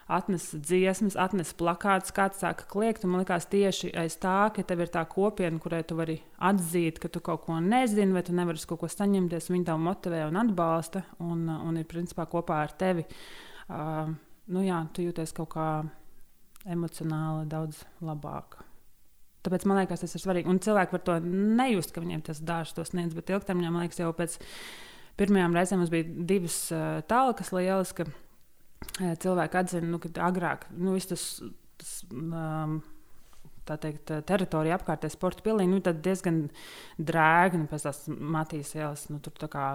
Atnesa 0.04 0.58
dziesmas, 0.60 1.14
atnesa 1.16 1.54
plakātus, 1.56 2.12
kāds 2.12 2.42
sāka 2.42 2.66
kliegt. 2.68 3.06
Man 3.08 3.22
liekas, 3.22 3.46
tieši 3.48 3.94
aiz 3.96 4.18
tā, 4.20 4.50
ka 4.52 4.64
tev 4.66 4.82
ir 4.84 4.92
tā 4.92 5.00
kopiena, 5.08 5.56
kurai 5.62 5.80
tu 5.88 5.96
vari 5.96 6.18
atzīt, 6.44 7.00
ka 7.00 7.08
tu 7.08 7.22
kaut 7.24 7.46
ko 7.46 7.56
nezini, 7.64 8.12
vai 8.12 8.24
tu 8.26 8.36
nevari 8.36 8.60
kaut 8.68 8.82
ko 8.82 8.90
saņemties. 8.92 9.48
Viņi 9.48 9.68
tev 9.70 9.80
motivē 9.80 10.26
un 10.28 10.36
atbalsta 10.42 11.06
un, 11.24 11.48
un 11.48 11.80
ir 11.80 11.88
principā 11.88 12.28
kopā 12.28 12.60
ar 12.66 12.76
tevi. 12.76 13.06
Uh, 13.64 14.12
nu 14.52 14.66
jā, 14.66 14.82
tu 14.92 15.06
jūties 15.06 15.32
kaut 15.36 15.54
kā 15.56 15.68
emocionāli 16.68 17.48
daudz 17.48 17.80
labāk. 18.04 18.60
Tāpēc 19.44 19.66
man 19.68 19.82
liekas, 19.82 20.00
tas 20.00 20.16
ir 20.16 20.22
svarīgi. 20.22 20.48
Un 20.48 20.60
cilvēki 20.64 20.96
var 20.96 21.02
to 21.04 21.18
nejust, 21.24 21.92
ka 21.92 22.00
viņiem 22.00 22.22
tas 22.24 22.40
dārsts 22.44 22.76
to 22.76 22.84
sniedz, 22.88 23.16
bet 23.16 23.32
ilgtermiņā 23.32 23.72
man 23.72 23.84
liekas, 23.84 24.00
jau 24.00 24.12
pēc 24.16 24.38
pirmajām 25.20 25.56
reizēm 25.56 25.82
mums 25.82 25.92
bija 25.92 26.08
divas 26.28 26.56
uh, 26.72 27.02
tālākas 27.08 27.52
lielas, 27.52 27.92
ka 27.96 28.08
cilvēki 28.98 29.60
atzina, 29.60 29.92
nu, 29.94 30.02
ka 30.02 30.12
agrāk 30.26 30.68
nu, 30.76 30.96
tas. 31.10 31.28
tas 31.80 31.94
um, 32.12 32.82
tā 33.64 33.78
teikt, 33.80 34.10
teritorija 34.28 34.76
apkārtnē 34.78 35.08
sporta 35.08 35.40
pilī, 35.44 35.64
nu, 35.64 35.78
diezgan 35.80 36.42
drēgna 37.00 37.64
pēc 37.70 37.86
tās 37.86 38.02
Matīs 38.12 38.74
ielas, 38.76 39.06
nu, 39.08 39.20
tur 39.24 39.32
tā 39.40 39.48
kā 39.48 39.68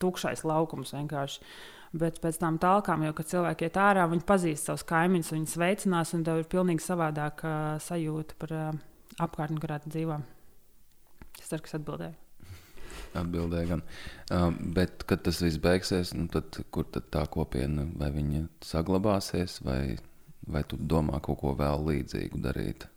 tukšais 0.00 0.46
laukums 0.48 0.94
vienkārši. 0.96 1.44
Bet 1.94 2.18
pēc 2.24 2.40
tam 2.40 2.56
tālākām, 2.58 3.04
kad 3.14 3.30
cilvēki 3.30 3.68
iet 3.68 3.78
ārā, 3.78 4.08
viņi 4.10 4.26
pazīst 4.26 4.70
savus 4.70 4.86
kaimiņus, 4.88 5.34
viņi 5.36 5.52
sveicinās, 5.52 6.16
un 6.16 6.24
tev 6.26 6.40
ir 6.40 6.50
pilnīgi 6.56 6.82
savādāka 6.88 7.52
uh, 7.52 7.78
sajūta 7.84 8.40
par 8.40 8.56
uh, 8.56 8.82
apkārtni, 9.28 9.60
kurā 9.62 9.78
dzīvo. 9.84 10.18
Es 11.38 11.52
ceru, 11.52 11.62
ka 11.62 11.70
es 11.70 11.78
atbildēju 11.78 12.23
atbildēja. 13.20 13.70
Gan. 13.74 13.84
Um, 14.34 14.56
bet, 14.76 15.04
kad 15.08 15.24
tas 15.26 15.42
viss 15.44 15.60
beigsies, 15.62 16.14
nu 16.16 16.28
tad, 16.32 16.62
kur 16.74 16.88
tad 16.90 17.10
tā 17.14 17.26
kopiena 17.30 17.86
vai 18.00 18.10
viņa 18.14 18.46
saglabāsies, 18.64 19.60
vai, 19.66 19.98
vai 20.48 20.64
tu 20.68 20.80
domā 20.80 21.22
kaut 21.24 21.42
ko 21.42 21.54
vēl 21.58 21.86
līdzīgu 21.90 22.42
darīt? 22.44 22.88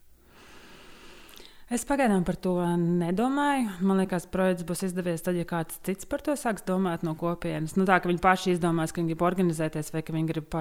Es 1.67 1.83
pagaidām 1.83 2.21
par 2.23 2.37
to 2.39 2.53
nedomāju. 2.79 3.73
Man 3.83 3.99
liekas, 3.99 4.23
projekts 4.31 4.63
būs 4.63 4.85
izdevies 4.87 5.25
tad, 5.25 5.35
ja 5.35 5.43
kāds 5.43 5.81
cits 5.83 6.07
par 6.07 6.21
to 6.23 6.31
sāks 6.39 6.63
domāt 6.63 7.01
no 7.03 7.11
kopienas. 7.19 7.73
Nu, 7.75 7.83
tā 7.83 7.97
kā 7.99 8.07
viņi 8.07 8.21
paši 8.23 8.53
izdomās, 8.53 8.93
ka 8.95 9.01
viņi 9.01 9.11
grib 9.11 9.25
organizēties, 9.27 9.91
vai 9.91 10.01
ka 10.07 10.15
viņi 10.15 10.29
grib, 10.29 10.55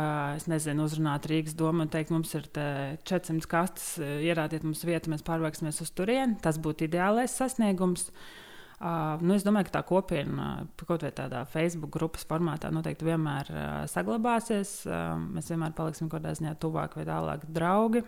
nezinu, 0.51 0.89
uzrunāt 0.91 1.29
Rīgas 1.31 1.55
domu 1.55 1.87
un 1.87 1.93
teikt, 1.93 2.11
mums 2.11 2.35
ir 2.35 2.49
400 2.51 3.47
kastes, 3.53 3.87
ierādiet 4.03 4.67
mums 4.67 4.83
vietu, 4.89 5.13
mēs 5.15 5.23
pārvāksimies 5.29 5.79
uz 5.87 5.95
turieni. 5.95 6.41
Tas 6.43 6.59
būtu 6.59 6.89
ideālais 6.89 7.39
sasniegums. 7.39 8.09
Uh, 8.11 8.43
Uh, 8.77 9.17
nu, 9.25 9.33
es 9.33 9.45
domāju, 9.45 9.71
ka 9.71 9.79
tā 9.79 9.81
kopiena 9.89 10.67
kaut 10.83 11.01
vai 11.01 11.09
tādā 11.17 11.47
Facebook 11.49 11.95
grupas 11.95 12.27
formātā 12.29 12.69
noteikti 12.69 13.07
vienmēr 13.09 13.49
uh, 13.49 13.63
saglabāsies. 13.89 14.73
Uh, 14.85 15.15
mēs 15.33 15.49
vienmēr 15.49 15.73
paliksim 15.79 16.11
kaut 16.11 16.21
kādā 16.21 16.35
ziņā 16.37 16.53
tuvāk 16.61 16.99
vai 16.99 17.07
tālāk 17.09 17.47
draugi. 17.57 18.03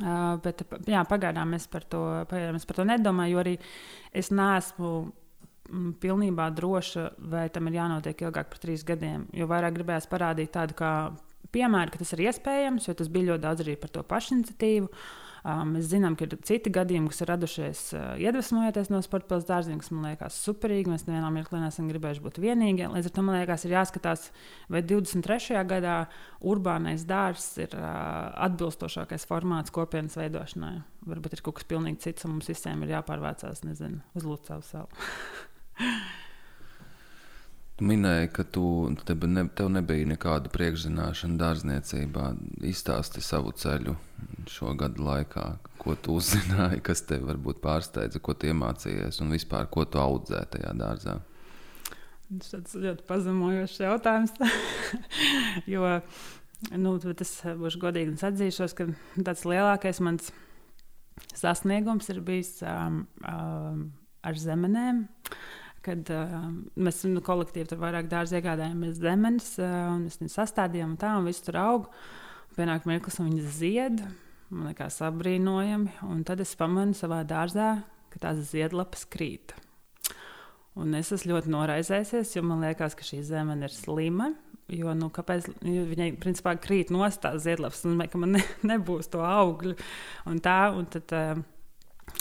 Uh, 0.00 0.38
bet 0.40 0.64
jā, 0.88 1.02
pagaidām 1.04 1.52
es 1.58 1.68
par 1.68 1.84
to, 1.92 2.00
pagaidām 2.30 2.56
es 2.56 2.64
par 2.68 2.80
to 2.80 2.88
nedomāju, 2.88 3.36
jo 3.36 3.42
arī 3.42 3.54
es 4.16 4.32
neesmu 4.32 4.94
mm, 5.04 5.92
pilnībā 6.00 6.48
droša, 6.56 7.10
vai 7.28 7.44
tam 7.52 7.68
ir 7.68 7.76
jānotiek 7.76 8.24
ilgāk 8.24 8.48
par 8.54 8.64
trīs 8.64 8.86
gadiem. 8.88 9.28
Jo 9.36 9.50
vairāk 9.52 9.76
gribējās 9.76 10.08
parādīt 10.08 10.56
tādu 10.56 10.80
kā 10.80 10.94
piemēru, 11.52 11.92
ka 11.92 12.00
tas 12.00 12.16
ir 12.16 12.24
iespējams, 12.30 12.88
jo 12.88 12.96
tas 12.96 13.12
bija 13.12 13.34
ļoti 13.34 13.44
daudz 13.44 13.66
arī 13.66 13.76
par 13.84 13.92
to 13.92 14.08
pašiniciatīvu. 14.08 14.88
Uh, 14.88 15.25
Mēs 15.46 15.86
zinām, 15.92 16.16
ka 16.18 16.26
ir 16.26 16.32
citi 16.42 16.72
gadījumi, 16.74 17.10
kas 17.12 17.22
ir 17.22 17.30
radušies 17.30 17.80
iedvesmojoties 18.18 18.90
no 18.90 18.98
sporta 19.04 19.28
pilsētas 19.30 19.46
dārziem, 19.50 19.78
kas 19.78 19.92
man 19.94 20.08
liekas 20.08 20.38
superīgi. 20.42 20.90
Mēs 20.90 21.06
nevienā 21.06 21.30
mirklī 21.30 21.60
neesam 21.62 21.86
gribējuši 21.92 22.24
būt 22.24 22.40
vienīgie. 22.42 22.88
Līdz 22.90 23.10
ar 23.10 23.14
to 23.14 23.24
man 23.26 23.38
liekas, 23.38 23.66
ir 23.68 23.76
jāskatās, 23.76 24.26
vai 24.72 24.82
23. 24.82 25.62
gadā 25.70 25.96
urbānais 26.42 27.06
dārzs 27.06 27.60
ir 27.62 27.78
atbilstošākais 27.78 29.28
formāts 29.30 29.74
kopienas 29.74 30.18
veidošanai. 30.18 30.80
Varbūt 31.06 31.38
ir 31.38 31.46
kaut 31.46 31.60
kas 31.60 31.70
pilnīgi 31.70 32.08
cits, 32.08 32.26
un 32.26 32.34
mums 32.34 32.50
visiem 32.50 32.82
ir 32.82 32.96
jāpārvācās 32.96 33.62
nezinu, 33.68 34.02
uz 34.18 34.26
Lucāvu 34.26 34.66
salu. 34.66 34.90
Tu 37.76 37.84
minēji, 37.84 38.30
ka 38.32 38.44
tu, 38.48 38.64
tev, 39.04 39.26
ne, 39.28 39.42
tev 39.52 39.66
nebija 39.68 40.08
nekāda 40.08 40.48
priekšzināšana 40.48 41.36
dārzniecībā. 41.42 42.30
Izstāsti 42.64 43.20
savu 43.20 43.50
ceļu 43.52 43.92
šo 44.48 44.72
gadu 44.80 45.04
laikā, 45.04 45.44
ko 45.82 45.92
tu 46.00 46.14
uzzināji, 46.16 46.80
kas 46.86 47.04
tev 47.04 47.26
varbūt 47.28 47.60
pārsteidza, 47.60 48.22
ko 48.24 48.32
tu 48.32 48.48
iemācījies 48.48 49.20
un 49.20 49.34
vispār 49.36 49.68
ko 49.68 49.84
tu 49.84 50.00
audzēji 50.00 50.48
tajā 50.54 50.72
dārzā. 50.78 51.18
Tas 52.46 52.72
ļoti 52.72 53.04
pazemojošs 53.10 53.76
jautājums. 53.84 54.32
jo 55.74 55.92
nu, 56.80 56.94
es 57.12 57.34
būšu 57.60 57.82
godīgi 57.84 58.16
atzīšos, 58.30 58.72
ka 58.78 58.88
tāds 59.20 59.44
lielākais 59.44 60.00
mans 60.00 60.32
sasniegums 61.36 62.08
ir 62.08 62.24
bijis 62.24 62.56
um, 62.64 63.02
um, 63.20 63.86
ar 64.24 64.40
zemenēm. 64.40 65.04
Uh, 65.04 65.62
kad 65.86 66.12
uh, 66.12 66.36
mēs 66.74 67.02
nu, 67.06 67.22
kolektīvi 67.24 67.70
tur 67.70 67.80
vairāk 67.80 68.10
dārza 68.10 68.40
iegādājāmies 68.40 68.98
zemes, 68.98 69.52
uh, 69.60 69.74
un 69.94 70.06
mēs 70.06 70.18
viņus 70.20 70.38
sastādījām 70.40 70.94
un 70.94 71.00
tā, 71.00 71.14
un 71.18 71.28
viss 71.28 71.44
tur 71.46 71.60
aug. 71.62 71.90
Pienāk 72.56 72.88
mirklis, 72.88 73.20
un 73.20 73.30
viņas 73.30 73.60
zied. 73.60 74.02
Man 74.50 74.70
liekas, 74.70 75.00
apbrīnojami. 75.02 75.98
Un 76.06 76.22
tad 76.26 76.42
es 76.42 76.54
pamanu 76.58 76.94
savā 76.96 77.20
dārzā, 77.26 77.76
ka 78.12 78.22
tās 78.22 78.42
ziedlapas 78.52 79.06
krīt. 79.10 79.54
Un 80.76 80.92
es 80.98 81.10
esmu 81.14 81.32
ļoti 81.32 81.50
noraizējies, 81.54 82.34
jo 82.36 82.42
man 82.44 82.60
liekas, 82.64 82.94
ka 82.96 83.06
šī 83.06 83.22
zeme 83.24 83.56
ir 83.64 83.72
slima. 83.72 84.30
Jo, 84.72 84.92
nu, 84.98 85.08
kāpēc 85.14 85.46
jo 85.62 85.84
viņai 85.86 86.08
principā 86.20 86.56
krīt 86.58 86.90
no 86.90 87.06
tās 87.06 87.44
ziedlapas? 87.44 87.84
Ka 88.12 88.20
man 88.20 88.36
ne, 88.36 88.42
nebūs 88.66 89.08
to 89.12 89.22
augļu. 89.24 89.76
Un 90.30 90.40
tā, 90.42 90.58
un 90.76 90.88
tad, 90.90 91.14
uh, 91.14 91.44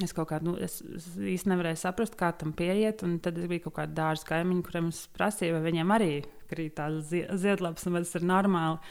Es 0.04 0.12
kaut 0.12 0.28
kādā 0.32 0.44
nu, 0.44 0.56
īsti 0.60 1.52
nevarēju 1.52 1.80
saprast, 1.80 2.18
kā 2.20 2.32
tam 2.36 2.52
pieiet. 2.58 3.04
Tad 3.24 3.38
bija 3.48 3.68
kaut 3.68 3.78
kāda 3.78 3.96
dārza 3.96 4.28
kaimiņa, 4.32 4.66
kuriem 4.66 4.90
es 4.92 5.06
prasīju, 5.16 5.56
vai 5.56 5.70
viņiem 5.70 5.94
arī 5.96 6.10
krīt 6.50 6.76
tās 6.80 7.14
ziedlapas, 7.14 7.86
un 7.88 8.00
tas 8.02 8.12
ir 8.18 8.26
normāli. 8.28 8.82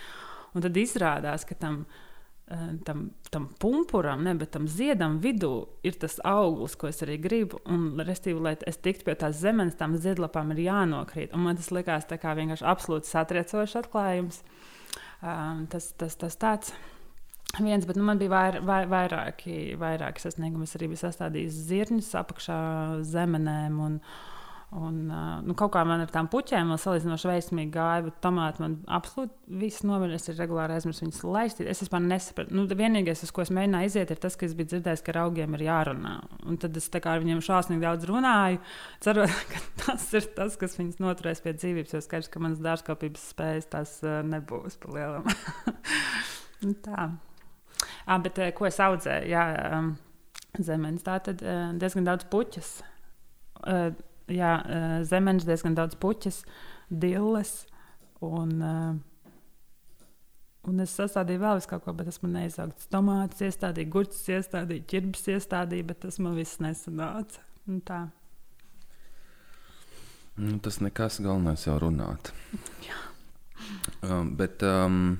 Un 0.54 0.64
tad 0.64 0.78
izrādās, 0.78 1.44
ka 1.44 1.58
tam, 1.58 1.82
eh, 2.48 2.70
tam, 2.86 3.10
tam 3.34 3.50
pumpuram, 3.60 4.22
ne, 4.24 4.36
bet 4.38 4.54
tam 4.54 4.68
ziedam 4.70 5.18
vidū 5.20 5.66
ir 5.82 5.98
tas 5.98 6.16
auglis, 6.24 6.78
ko 6.78 6.88
es 6.88 7.02
arī 7.04 7.18
gribu. 7.20 7.60
Un, 7.66 7.98
restīvi, 7.98 8.40
lai 8.40 8.56
es 8.64 8.78
tiktu 8.78 9.04
pie 9.04 9.18
tās 9.18 9.36
zemes, 9.42 9.76
tam 9.76 9.98
ziedlapām 9.98 10.54
ir 10.54 10.64
jānokrīt. 10.70 11.34
Un 11.34 11.44
man 11.48 11.60
tas 11.60 11.72
likās 11.74 12.08
vienkārši 12.08 12.64
absolūti 12.64 13.10
satriecošs 13.10 13.76
atklājums. 13.82 14.42
Um, 15.24 15.66
tas, 15.72 15.92
tas, 15.98 16.16
tas 16.16 16.36
tāds 16.36 16.72
viens, 17.62 17.86
bet 17.88 17.98
nu, 17.98 18.04
man 18.08 18.20
bija 18.20 18.32
vair, 18.32 18.60
vair, 18.66 18.88
vairāki, 18.90 19.74
vairāki 19.80 20.22
sasniegumi. 20.22 20.68
Es 20.68 20.76
arī 20.78 20.90
biju 20.92 21.02
sastādījis 21.04 21.64
zirņus 21.70 22.14
apakšā 22.24 22.60
zemenēm. 23.10 23.82
Un, 23.84 24.00
Un, 24.74 24.96
nu, 25.46 25.54
kaut 25.54 25.70
kā 25.76 25.84
man 25.86 26.02
ar 26.02 26.10
tām 26.10 26.26
puķēm 26.30 26.72
vēl 26.72 26.78
salīdzinoši 26.82 27.28
veiksmīgi 27.30 27.70
gāja, 27.76 28.02
bet 28.08 28.16
tomāti 28.24 28.62
man 28.64 28.72
absolūti 28.90 29.58
viss 29.60 29.84
noviļ. 29.86 30.16
Es 30.16 30.26
regulāri 30.34 30.74
aizmirsu 30.74 31.04
viņus 31.04 31.20
laist. 31.28 31.60
Es 31.62 31.82
vispār 31.84 32.02
nesapratu. 32.02 32.56
Nu, 32.58 32.64
vienīgais, 32.66 33.22
uz 33.22 33.30
ko 33.34 33.44
es 33.44 33.52
mēģināju 33.54 33.92
iziet, 33.92 34.10
ir 34.10 34.18
tas, 34.24 34.34
ka 34.40 34.48
es 34.48 34.56
biju 34.58 34.72
dzirdējis, 34.72 35.04
ka 35.06 35.12
ar 35.14 35.20
augiem 35.28 35.54
ir 35.54 35.62
jārunā. 35.68 36.14
Un 36.50 36.58
tad 36.58 36.74
es 36.80 36.90
ar 36.98 37.22
viņiem 37.22 37.42
šausmīgi 37.46 37.86
daudz 37.86 38.08
runāju, 38.10 38.58
cerot, 39.04 39.36
ka 39.52 39.62
tas 39.84 40.08
ir 40.18 40.26
tas, 40.34 40.56
kas 40.58 40.74
viņus 40.80 40.98
noturēs 41.04 41.44
pie 41.44 41.54
dzīvības. 41.54 41.94
Jo 41.94 42.00
skaidrs, 42.02 42.32
ka 42.32 42.42
manas 42.42 42.64
dārzkopības 42.64 43.28
spējas 43.30 43.70
tas 43.76 43.94
nebūs 44.02 44.80
pa 44.82 44.96
lielam. 44.96 45.30
Tā. 46.88 47.12
Ah, 48.06 48.18
bet 48.22 48.40
ko 48.58 48.68
es 48.68 48.80
audzēju? 48.82 49.30
Jā, 49.32 49.44
um, 49.78 49.94
zemenes. 50.58 51.04
Tā 51.06 51.18
tad 51.24 51.42
diezgan 51.80 52.06
daudz 52.08 52.28
puķas. 52.32 52.76
Uh, 53.64 53.88
jā, 54.28 54.52
zemenes, 55.08 55.46
diezgan 55.48 55.76
daudz 55.78 55.96
puķas, 56.00 56.42
dilles 56.90 57.64
un 58.24 58.60
Un 60.64 60.80
es 60.80 60.94
sastādīju 60.96 61.42
vēl 61.42 61.58
kaut 61.68 61.84
ko, 61.84 61.92
bet 61.96 62.06
tas 62.08 62.22
man 62.22 62.38
neizaugs. 62.38 62.86
Tomātus 62.92 63.42
iestādīju, 63.44 63.90
gurķus 63.92 64.22
iestādīju, 64.38 64.84
ķirbis 64.88 65.26
iestādīju, 65.34 65.88
bet 65.90 66.00
tas 66.06 66.16
man 66.24 66.38
viss 66.38 66.60
nesanāca. 66.64 67.42
Un 67.68 67.82
tā. 67.84 67.98
Nu, 70.40 70.56
tas 70.64 70.80
nekas 70.80 71.20
galvenais 71.24 71.66
jau 71.66 71.76
runāt. 71.82 72.32
Um, 74.04 74.32
bet 74.40 74.64
um, 74.66 75.18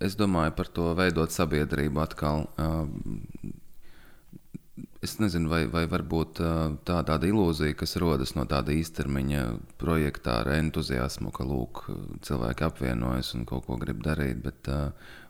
es 0.00 0.18
domāju 0.18 0.54
par 0.58 0.68
to 0.74 0.92
veidot 0.98 1.34
sabiedrību 1.34 2.04
atkal. 2.04 2.46
Um, 2.58 3.56
Es 4.98 5.12
nezinu, 5.22 5.46
vai, 5.46 5.60
vai 5.70 5.84
varbūt 5.86 6.40
tā 6.86 6.96
ir 6.98 7.04
tāda 7.06 7.28
ilūzija, 7.30 7.76
kas 7.78 7.94
rodas 8.02 8.32
no 8.34 8.42
tāda 8.50 8.74
īstermiņa 8.74 9.42
projekta 9.78 10.40
ar 10.40 10.50
entuziasmu, 10.56 11.30
ka 11.34 11.46
lūk, 11.46 11.84
cilvēki 12.26 12.66
apvienojas 12.66 13.30
un 13.38 13.44
kaut 13.46 13.68
ko 13.68 13.78
grib 13.78 14.02
darīt. 14.02 14.40
Bet, 14.42 14.70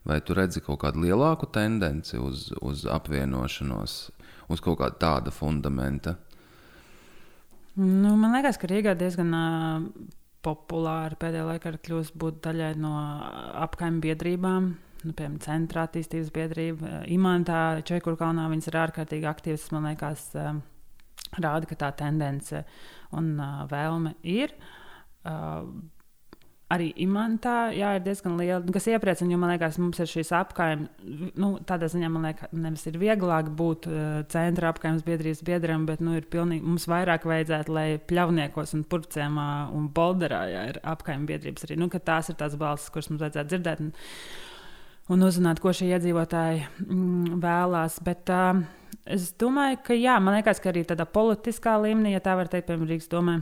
vai 0.09 0.19
tu 0.25 0.37
redzi 0.37 0.63
kaut 0.65 0.81
kādu 0.87 1.05
lielāku 1.05 1.51
tendenci 1.53 2.17
uz, 2.17 2.49
uz 2.65 2.87
apvienošanos, 2.89 3.99
uz 4.49 4.65
kaut 4.65 4.81
kāda 4.81 5.01
tāda 5.05 5.37
fundamenta? 5.37 6.17
Nu, 7.77 8.17
man 8.17 8.33
liekas, 8.39 8.57
ka 8.57 8.73
Rīgā 8.73 8.97
diezgan 8.99 9.37
uh, 9.37 9.85
populāri 10.45 11.19
pēdējā 11.19 11.47
laikā 11.53 11.73
ir 11.73 11.81
kļuvusi 11.87 12.19
būt 12.19 12.43
daļai 12.47 12.75
no 12.79 12.93
apkaimē 13.67 14.05
biedrībām 14.05 14.77
nu, 15.07 15.15
piemēram, 15.15 15.39
centra 15.43 15.85
attīstības 15.87 16.33
biedrība, 16.35 16.89
eh, 16.89 17.05
Imantā, 17.15 17.83
Čekurkalnā, 17.87 18.49
viņas 18.53 18.71
ir 18.71 18.79
ārkārtīgi 18.83 19.29
aktīvas. 19.31 19.71
Man 19.73 19.89
liekas, 19.91 20.25
eh, 20.35 20.61
rāda, 21.39 21.69
ka 21.69 21.77
tā 21.77 21.91
tendence 21.97 22.65
un 23.13 23.39
uh, 23.39 23.67
vēlme 23.69 24.15
ir. 24.23 24.55
Arī 26.69 26.91
imantā 27.01 27.71
jā, 27.73 27.95
ir 27.97 28.03
diezgan 28.05 28.35
liela, 28.37 28.61
kas 28.75 28.85
iepriecina, 28.93 29.33
jo 29.33 29.39
man 29.41 29.55
liekas, 29.55 29.79
mums 29.81 30.03
ir 30.05 30.11
šīs 30.11 30.35
apgājuma. 30.37 30.91
Nu, 31.41 31.55
tādā 31.65 31.89
ziņā 31.89 32.11
man 32.13 32.27
liekas, 32.29 32.53
nevis 32.53 32.85
ir 32.91 32.99
vieglāk 33.01 33.49
būt 33.57 33.89
uh, 33.89 34.03
centra 34.29 34.69
apgājuma 34.75 35.01
biedrības 35.07 35.41
biedram, 35.49 35.87
bet 35.89 36.05
nu, 36.05 36.19
pilnīgi, 36.21 36.69
mums 36.69 36.85
vairāk 36.93 37.25
vajadzētu, 37.31 37.73
lai 37.73 37.87
pļavniekos 38.13 38.77
un 38.77 38.85
purcēmā 38.85 39.49
un 39.73 39.89
bolderā 39.97 40.45
jā, 40.53 40.69
ir 40.75 40.83
apgājuma 40.93 41.33
biedrības 41.33 41.65
arī. 41.65 41.81
Nu, 41.81 41.89
tās 41.89 42.29
ir 42.29 42.37
tās 42.37 42.61
balsis, 42.61 42.93
kuras 42.93 43.09
mums 43.15 43.25
vajadzētu 43.25 43.55
dzirdēt. 43.55 43.85
Un, 43.87 43.93
un 45.17 45.29
uzzināt, 45.33 45.65
ko 45.65 45.73
šie 45.73 45.89
iedzīvotāji 45.97 46.67
mm, 46.85 47.39
vēlās. 47.49 48.03
Bet 48.05 48.29
uh, 48.29 48.61
es 49.09 49.33
domāju, 49.41 49.81
ka 49.89 49.97
jā, 49.97 50.21
man 50.21 50.37
liekas, 50.37 50.61
ka 50.61 50.69
arī 50.75 50.85
tādā 50.85 51.09
politiskā 51.09 51.81
līmenī, 51.81 52.13
ja 52.13 52.21
tā 52.29 52.37
var 52.37 52.53
teikt, 52.53 52.69
piemēram, 52.69 52.93
Rīgas 52.93 53.09
domē. 53.17 53.41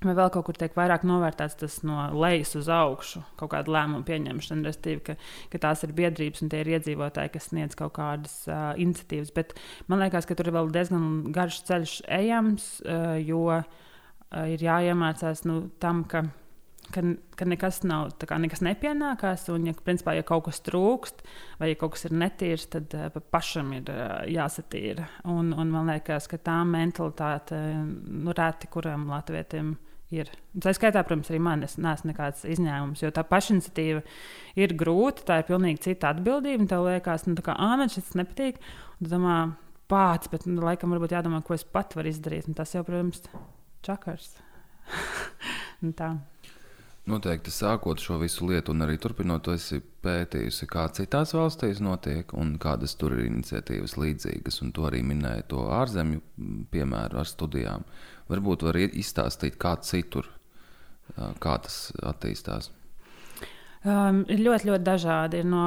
Vai 0.00 0.14
vēl 0.16 0.30
kaut 0.32 0.46
kur 0.46 0.56
tiek 0.56 0.72
vairāk 0.72 1.02
novērtēts 1.04 1.58
tas 1.60 1.74
no 1.84 2.06
lejas 2.16 2.54
uz 2.56 2.70
augšu, 2.72 3.20
kaut 3.36 3.50
kāda 3.52 3.74
lēmuma 3.74 4.06
pieņemšana, 4.08 4.64
respektīvi, 4.64 5.02
ka, 5.10 5.16
ka 5.52 5.60
tās 5.60 5.84
ir 5.84 5.92
biedrības 5.98 6.40
un 6.40 6.52
tie 6.52 6.62
ir 6.62 6.70
iedzīvotāji, 6.78 7.32
kas 7.34 7.50
sniedz 7.50 7.76
kaut 7.76 7.92
kādas 7.98 8.38
uh, 8.48 8.70
iniciatīvas. 8.80 9.34
Bet 9.36 9.52
man 9.92 10.00
liekas, 10.00 10.24
ka 10.24 10.38
tur 10.38 10.48
ir 10.48 10.56
vēl 10.56 10.72
diezgan 10.72 11.04
garš 11.36 11.60
ceļš 11.68 11.96
ejams, 12.16 12.70
uh, 12.86 13.18
jo 13.20 13.42
uh, 13.58 13.66
ir 14.48 14.64
jāiemācās 14.64 15.44
nu, 15.50 15.66
tam, 15.84 16.06
ka 16.08 16.30
ka, 16.94 17.02
ka 17.38 17.46
nekas 17.48 17.82
nav, 17.88 18.14
kā, 18.26 18.38
nekas 18.42 18.62
nepienākās, 18.66 19.46
un, 19.54 19.68
ja, 19.70 19.74
principā, 19.86 20.14
ja 20.18 20.24
kaut 20.26 20.46
kas 20.48 20.62
trūkst, 20.66 21.22
vai 21.60 21.72
ja 21.72 21.78
kaut 21.80 21.94
kas 21.96 22.08
ir 22.08 22.16
netīrs, 22.20 22.66
tad 22.72 22.96
uh, 22.98 23.20
pašam 23.32 23.72
ir 23.76 23.90
uh, 23.92 24.20
jāsatīra. 24.30 25.06
Un, 25.30 25.54
un 25.54 25.72
man 25.72 25.92
liekas, 25.92 26.28
ka 26.30 26.40
tā 26.42 26.60
mentalitāte, 26.68 27.60
nu, 27.84 28.34
reti 28.36 28.70
kuram 28.72 29.08
latvietiem 29.10 29.74
ir. 30.14 30.30
Tā 30.60 30.74
skaitā, 30.74 31.02
protams, 31.06 31.30
arī 31.30 31.40
man, 31.42 31.64
es 31.66 31.76
neesmu 31.80 32.10
nekāds 32.10 32.44
izņēmums, 32.50 33.04
jo 33.04 33.12
tā 33.14 33.24
pašiniciatīva 33.26 34.02
ir 34.58 34.76
grūta, 34.78 35.26
tā 35.28 35.40
ir 35.40 35.48
pilnīgi 35.50 35.84
cita 35.86 36.10
atbildība, 36.14 36.64
un 36.64 36.70
tev 36.70 36.86
liekas, 36.88 37.26
nu, 37.30 37.38
kā, 37.46 37.54
ah, 37.54 37.76
man 37.80 37.92
šis 37.92 38.16
nepatīk, 38.18 38.58
un 38.98 39.06
tu 39.06 39.12
domā, 39.14 39.38
pats, 39.90 40.30
bet, 40.30 40.46
nu, 40.50 40.62
laikam, 40.66 40.92
varbūt 40.94 41.14
jādomā, 41.16 41.42
ko 41.46 41.56
es 41.56 41.66
pat 41.66 41.96
varu 41.98 42.10
izdarīt, 42.12 42.50
un 42.50 42.58
tas 42.58 42.74
jau, 42.74 42.84
protams, 42.86 43.24
čakars. 43.86 44.34
tā. 46.00 46.14
Noteikti 47.10 47.50
sākot 47.50 47.98
šo 47.98 48.20
visu 48.20 48.46
lietu, 48.46 48.74
un 48.74 48.84
arī 48.84 48.96
turpinot, 49.02 49.42
to 49.44 49.54
esi 49.56 49.80
pētījusi, 50.04 50.68
kā 50.70 50.84
citās 50.94 51.34
valstīs 51.34 51.80
notiek, 51.82 52.30
un 52.38 52.54
kādas 52.62 52.94
tur 53.00 53.16
ir 53.16 53.26
iniciatīvas 53.26 53.96
līdzīgas. 53.98 54.60
Un 54.64 54.70
to 54.76 54.86
arī 54.88 55.02
minēja 55.06 55.48
to 55.50 55.64
ārzemju 55.74 56.22
piemēru 56.70 57.20
ar 57.22 57.28
studijām. 57.28 57.86
Varbūt 58.30 58.66
var 58.68 58.78
izstāstīt, 58.86 59.58
kā 59.58 59.74
citur, 59.82 60.30
kā 61.16 61.56
tas 61.64 61.80
attīstās. 62.12 62.70
Um, 63.80 64.22
ļoti, 64.28 64.70
ļoti 64.70 64.84
dažādi. 64.86 65.42
No 65.48 65.66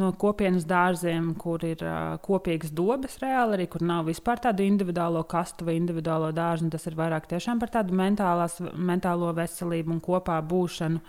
no 0.00 0.08
kopienas 0.16 0.64
dārziem, 0.68 1.32
kur 1.40 1.62
ir 1.66 1.82
uh, 1.84 2.16
kopīgas 2.24 2.72
dobas 2.74 3.18
reāli, 3.22 3.58
arī 3.58 3.68
kur 3.72 3.84
nav 3.84 4.08
vispār 4.08 4.40
tādu 4.46 4.64
individuālo 4.64 5.24
kastu 5.28 5.66
vai 5.68 5.76
individuālo 5.76 6.30
dārzu. 6.36 6.70
Tas 6.72 6.86
ir 6.88 6.96
vairāk 6.98 7.28
tiešām 7.30 7.60
par 7.60 7.72
tādu 7.74 7.96
mentālās, 7.98 8.58
mentālo 8.72 9.32
veselību 9.36 9.96
un 9.96 10.04
kopā 10.04 10.38
būšanu. 10.48 11.02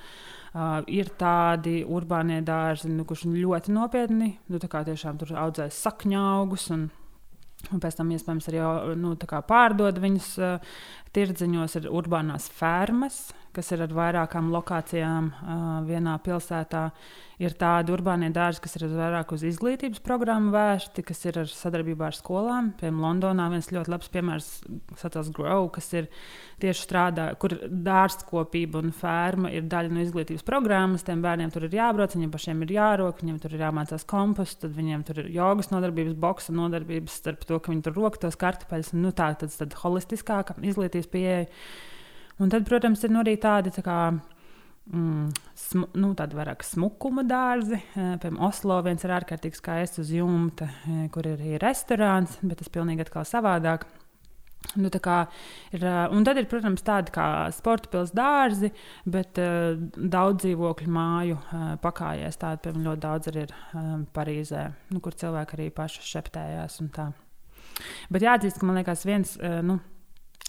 Uh, 0.54 0.82
ir 0.92 1.10
tādi 1.18 1.80
urbānie 1.82 2.42
dārzi, 2.46 2.92
nu, 2.92 3.08
kurš 3.10 3.26
ļoti 3.32 3.74
nopietni 3.74 4.36
nu, 4.52 4.60
tur 4.62 5.40
audzēs 5.46 5.80
sakņu 5.88 6.20
augus. 6.20 6.70
Un, 6.76 6.92
Un 7.72 7.80
pēc 7.80 7.96
tam, 7.96 8.10
iespējams, 8.12 8.48
arī 8.50 8.60
nu, 9.00 9.14
pārdod 9.48 9.96
viņus 10.04 10.26
uh, 10.42 10.74
tirdziņos, 11.16 11.78
ir 11.80 11.86
urbānās 11.96 12.50
fermas, 12.52 13.30
kas 13.54 13.72
ir 13.76 13.84
ar 13.86 13.94
vairākām 13.94 14.50
lokācijām 14.54 15.30
uh, 15.30 15.62
vienā 15.88 16.18
pilsētā. 16.26 16.88
Ir 17.42 17.56
tādi 17.58 17.92
urbānie 17.92 18.30
dārzi, 18.32 18.62
kas 18.64 18.78
ir 18.78 18.86
vairāk 18.94 19.32
uz 19.34 19.42
izglītības 19.48 20.04
programmu 20.06 20.52
vērsti, 20.54 21.04
kas 21.04 21.24
ir 21.26 21.40
ar 21.42 21.50
sadarbībā 21.50 22.06
ar 22.12 22.16
skolām. 22.16 22.70
Piemēram, 22.78 23.02
Londonā 23.04 23.48
viens 23.52 23.72
ļoti 23.74 23.92
labs 23.92 24.12
piemērs 24.14 24.50
Satels 25.02 25.32
Grow, 25.34 25.66
kas 25.74 25.90
ir 25.98 26.10
tieši 26.62 26.86
strādā, 26.86 27.26
kur 27.42 27.56
dārzkopība 27.68 28.84
un 28.84 28.94
ferma 28.96 29.52
ir 29.52 29.66
daļa 29.70 29.92
no 29.96 30.04
izglītības 30.06 30.46
programmas. 30.48 31.06
Tiem 31.08 31.24
bērniem 31.26 31.52
tur 31.54 31.66
ir 31.68 31.78
jābrauc, 31.80 32.14
viņiem 32.16 32.34
pašiem 32.34 32.62
ir 32.64 32.76
jārok, 32.78 33.24
viņiem 33.24 33.40
tur 33.44 33.58
ir 33.58 33.66
jāmācās 33.66 34.06
kompostu, 34.10 34.68
tad 34.68 34.78
viņiem 34.78 35.08
tur 35.08 35.24
ir 35.24 35.32
jogas 35.34 35.74
nodarbības, 35.74 36.20
boxa 36.22 36.54
nodarbības, 36.56 37.18
starp 37.24 37.48
to, 37.50 37.58
ka 37.58 37.74
viņi 37.74 37.88
tur 37.90 37.98
rok 37.98 38.22
tos 38.22 38.38
kartupeļus. 38.40 38.94
Nu, 38.94 39.12
tā 39.12 39.34
tad, 39.42 39.52
tad 39.58 39.76
holistiskāka 39.82 40.56
izglītības 40.62 41.12
pieeja. 41.12 41.50
Un 42.42 42.50
tad, 42.50 42.66
protams, 42.66 43.04
ir 43.06 43.12
nu 43.14 43.22
arī 43.22 43.36
tādi 43.42 43.74
tā 43.76 43.84
kā, 43.86 43.98
mm, 44.90 45.34
smu, 45.60 45.90
nu, 46.02 46.14
tādi 46.18 46.38
vairāk 46.38 46.66
smukuma 46.66 47.26
dārzi. 47.28 47.78
Eh, 47.78 48.16
piemēram, 48.22 48.40
Oslo 48.48 48.80
viens 48.86 49.04
ir 49.06 49.14
ārkārtīgi 49.14 49.60
skaists 49.60 50.02
uz 50.02 50.14
jumta, 50.14 50.70
eh, 50.88 51.10
kur 51.14 51.28
ir 51.28 51.38
arī 51.38 51.60
restorāns, 51.62 52.40
bet 52.42 52.58
tas 52.58 52.74
pilnīgi 52.74 53.06
atkal 53.06 53.28
savādāk. 53.30 53.86
Nu, 54.76 54.88
ir, 54.88 55.84
eh, 55.84 56.08
un 56.10 56.24
tad 56.24 56.38
ir, 56.38 56.46
protams, 56.46 56.82
tādi 56.82 57.12
kā 57.12 57.52
sporta 57.54 57.90
pilsēta 57.90 58.16
dārzi, 58.16 58.72
bet 59.06 59.38
uh, 59.38 59.76
daudz 59.94 60.46
dzīvokļu 60.46 60.88
māju 60.88 61.38
uh, 61.38 61.76
pakāpēs. 61.84 62.40
Tāda, 62.40 62.62
piemēram, 62.64 62.88
ļoti 62.88 63.04
daudz 63.04 63.28
arī 63.28 63.44
ir 63.44 63.54
um, 63.76 64.08
Parīzē, 64.16 64.72
nu, 64.90 65.02
kur 65.04 65.14
cilvēki 65.20 65.58
arī 65.58 65.70
paši 65.70 66.08
šeptējās. 66.08 66.80
Bet 68.10 68.22
jāatzīst, 68.24 68.60
ka 68.60 68.66
man 68.66 68.80
liekas, 68.80 69.04
viens. 69.06 69.36
Uh, 69.38 69.60
nu, 69.62 69.80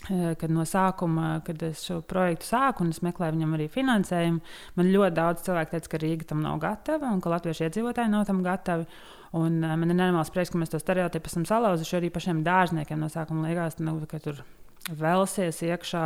kad 0.09 0.53
no 0.53 0.64
sākuma, 0.69 1.38
kad 1.47 1.62
es 1.67 1.85
šo 1.87 2.01
projektu 2.09 2.49
sāku 2.49 2.85
un 2.85 2.93
es 2.95 3.03
meklēju 3.05 3.37
viņam 3.37 3.57
arī 3.57 3.69
finansējumu, 3.73 4.43
man 4.79 4.90
ļoti 4.93 5.17
daudz 5.19 5.45
cilvēku 5.47 5.75
teica, 5.75 5.93
ka 5.93 6.01
Rīga 6.03 6.31
tam 6.33 6.43
nav 6.45 6.59
gatava 6.62 7.12
un 7.14 7.23
ka 7.25 7.33
latviešu 7.33 7.69
iedzīvotāji 7.69 8.12
nav 8.12 8.27
tam 8.29 8.43
gatavi. 8.45 8.88
Un, 9.35 9.62
uh, 9.64 9.73
man 9.75 9.90
ir 9.90 9.97
nenormāls 9.97 10.31
prieks, 10.31 10.53
ka 10.55 10.61
mēs 10.61 10.71
to 10.71 10.79
stereotipu 10.79 11.31
esam 11.31 11.47
salauzuši 11.49 11.97
arī 11.99 12.12
pašiem 12.14 12.45
dārzniekiem. 12.47 13.01
No 13.03 13.09
sākuma 13.11 13.49
liekas, 13.49 13.81
nu, 13.83 13.97
ka 14.11 14.21
tur 14.23 14.45
velsies 14.92 15.62
iekšā 15.64 16.05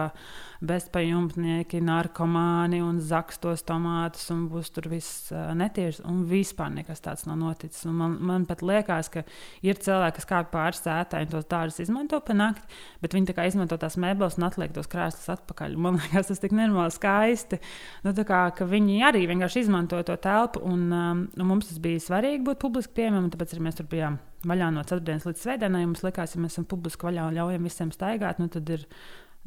bezpajumtnieki, 0.69 1.79
narkomāni 1.83 2.81
un 2.83 2.99
zaks 3.03 3.39
tos 3.43 3.63
tomātus, 3.67 4.25
un 4.35 4.47
būs 4.51 4.73
tur 4.75 4.89
viss 4.91 5.31
netīrs. 5.31 6.01
Un 6.09 6.25
vispār 6.29 6.73
nekas 6.75 7.03
tāds 7.03 7.27
nav 7.29 7.39
noticis. 7.39 7.85
Un 7.87 7.97
man, 7.99 8.17
man 8.31 8.47
pat 8.49 8.63
liekas, 8.67 9.11
ka 9.15 9.25
ir 9.67 9.79
cilvēki, 9.83 10.19
kas 10.19 10.29
kāpj 10.31 10.51
pāri 10.55 10.79
sētai 10.81 11.25
un 11.27 11.33
tos 11.35 11.49
dārzus 11.51 11.85
izmanto 11.87 12.21
pa 12.25 12.37
nakti, 12.39 12.67
bet 13.03 13.15
viņi 13.15 13.37
izmanto 13.49 13.79
tās 13.79 13.99
mēbeles 14.01 14.39
un 14.39 14.49
atliek 14.49 14.75
tos 14.75 14.91
krēslus 14.91 15.31
atpakaļ. 15.39 15.77
Man 15.79 15.99
liekas, 16.03 16.33
tas 16.33 16.43
tik 16.43 16.55
nenormāli 16.55 16.95
skaisti. 16.95 17.61
Nu, 18.07 18.15
kā, 18.27 18.49
viņi 18.59 19.03
arī 19.07 19.27
vienkārši 19.31 19.67
izmanto 19.67 20.03
to 20.07 20.19
telpu, 20.23 20.63
un, 20.67 20.89
um, 20.91 21.29
un 21.39 21.51
mums 21.51 21.71
tas 21.71 21.83
bija 21.83 22.03
svarīgi 22.03 22.47
būt 22.47 22.63
publiski 22.63 22.99
pieejamam, 22.99 23.31
tāpēc 23.33 23.55
arī 23.55 23.69
mēs 23.69 23.79
tur 23.79 23.91
bijām 23.91 24.19
vaļā 24.47 24.73
no 24.75 24.85
ceturtdienas 24.87 25.27
līdz 25.29 25.45
svētdienai. 25.45 25.87
Mums 25.87 26.05
likās, 26.07 26.35
ja 26.35 26.43
mēs 26.43 26.57
esam 26.57 26.67
publiski 26.69 27.09
vaļā 27.09 27.29
un 27.29 27.39
ļaujam 27.39 27.67
visiem 27.67 27.95
staigāt, 27.95 28.43
nu, 28.43 28.51
tad 28.53 28.69
ir, 28.75 28.85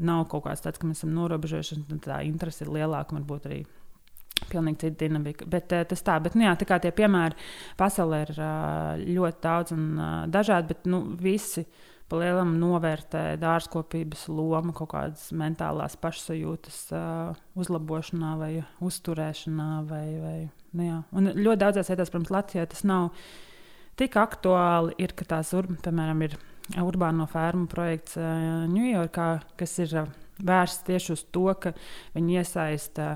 nav 0.02 0.26
kaut 0.32 0.48
kāds 0.48 0.64
tāds, 0.66 0.82
ka 0.82 0.90
mēs 0.90 1.02
esam 1.02 1.14
norobežojuši. 1.16 1.84
Tā 2.04 2.24
interese 2.28 2.66
ir 2.66 2.74
lielāka, 2.74 3.16
varbūt 3.20 3.48
arī 3.50 3.62
pilnīgi 4.50 4.86
cita 4.86 5.04
dinamika. 5.04 5.46
Bet, 5.50 5.72
uh, 5.76 5.86
tas 5.88 6.04
tā, 6.06 6.18
bet, 6.24 6.36
nu, 6.38 6.46
jā, 6.48 6.56
tā 6.60 6.68
kā 6.70 6.80
tie 6.82 6.92
piemēri 6.96 7.38
pasaulē 7.80 8.22
ir 8.26 8.36
uh, 8.36 9.06
ļoti 9.20 9.42
daudz 9.44 9.76
un 9.76 9.88
uh, 9.96 10.12
dažādi, 10.32 10.74
bet 10.74 10.90
nu, 10.90 11.04
visi 11.22 11.66
palielam 12.12 12.58
novērtē 12.60 13.38
dārzkopības 13.40 14.26
lomu 14.32 14.74
kaut 14.76 14.90
kādas 14.92 15.30
mentālās 15.38 15.94
pašsajūtas 16.02 16.82
uzlabošanā 17.56 18.34
vai 18.42 18.50
uzturēšanā. 18.84 19.70
Vai, 19.88 20.04
vai, 20.20 20.36
nu 20.76 20.90
jā. 20.90 20.98
Un 21.16 21.32
ļoti 21.38 21.62
daudzās 21.62 21.94
vietās, 21.94 22.12
protams, 22.12 22.34
Latvijā 22.36 22.68
tas 22.74 22.84
nav 22.84 23.14
tik 24.02 24.18
aktuāli, 24.18 24.96
ir, 25.02 25.14
ka 25.18 25.28
tās, 25.36 25.54
ur, 25.58 25.70
piemēram, 25.86 26.26
ir 26.26 26.38
urbāno 26.82 27.28
fermu 27.30 27.68
projekts 27.70 28.18
Ņujorkā, 28.72 29.30
kas 29.60 29.78
ir 29.84 29.96
vērsts 30.42 30.88
tieši 30.88 31.14
uz 31.14 31.24
to, 31.34 31.46
ka 31.62 31.74
viņi 32.16 32.38
iesaista 32.42 33.12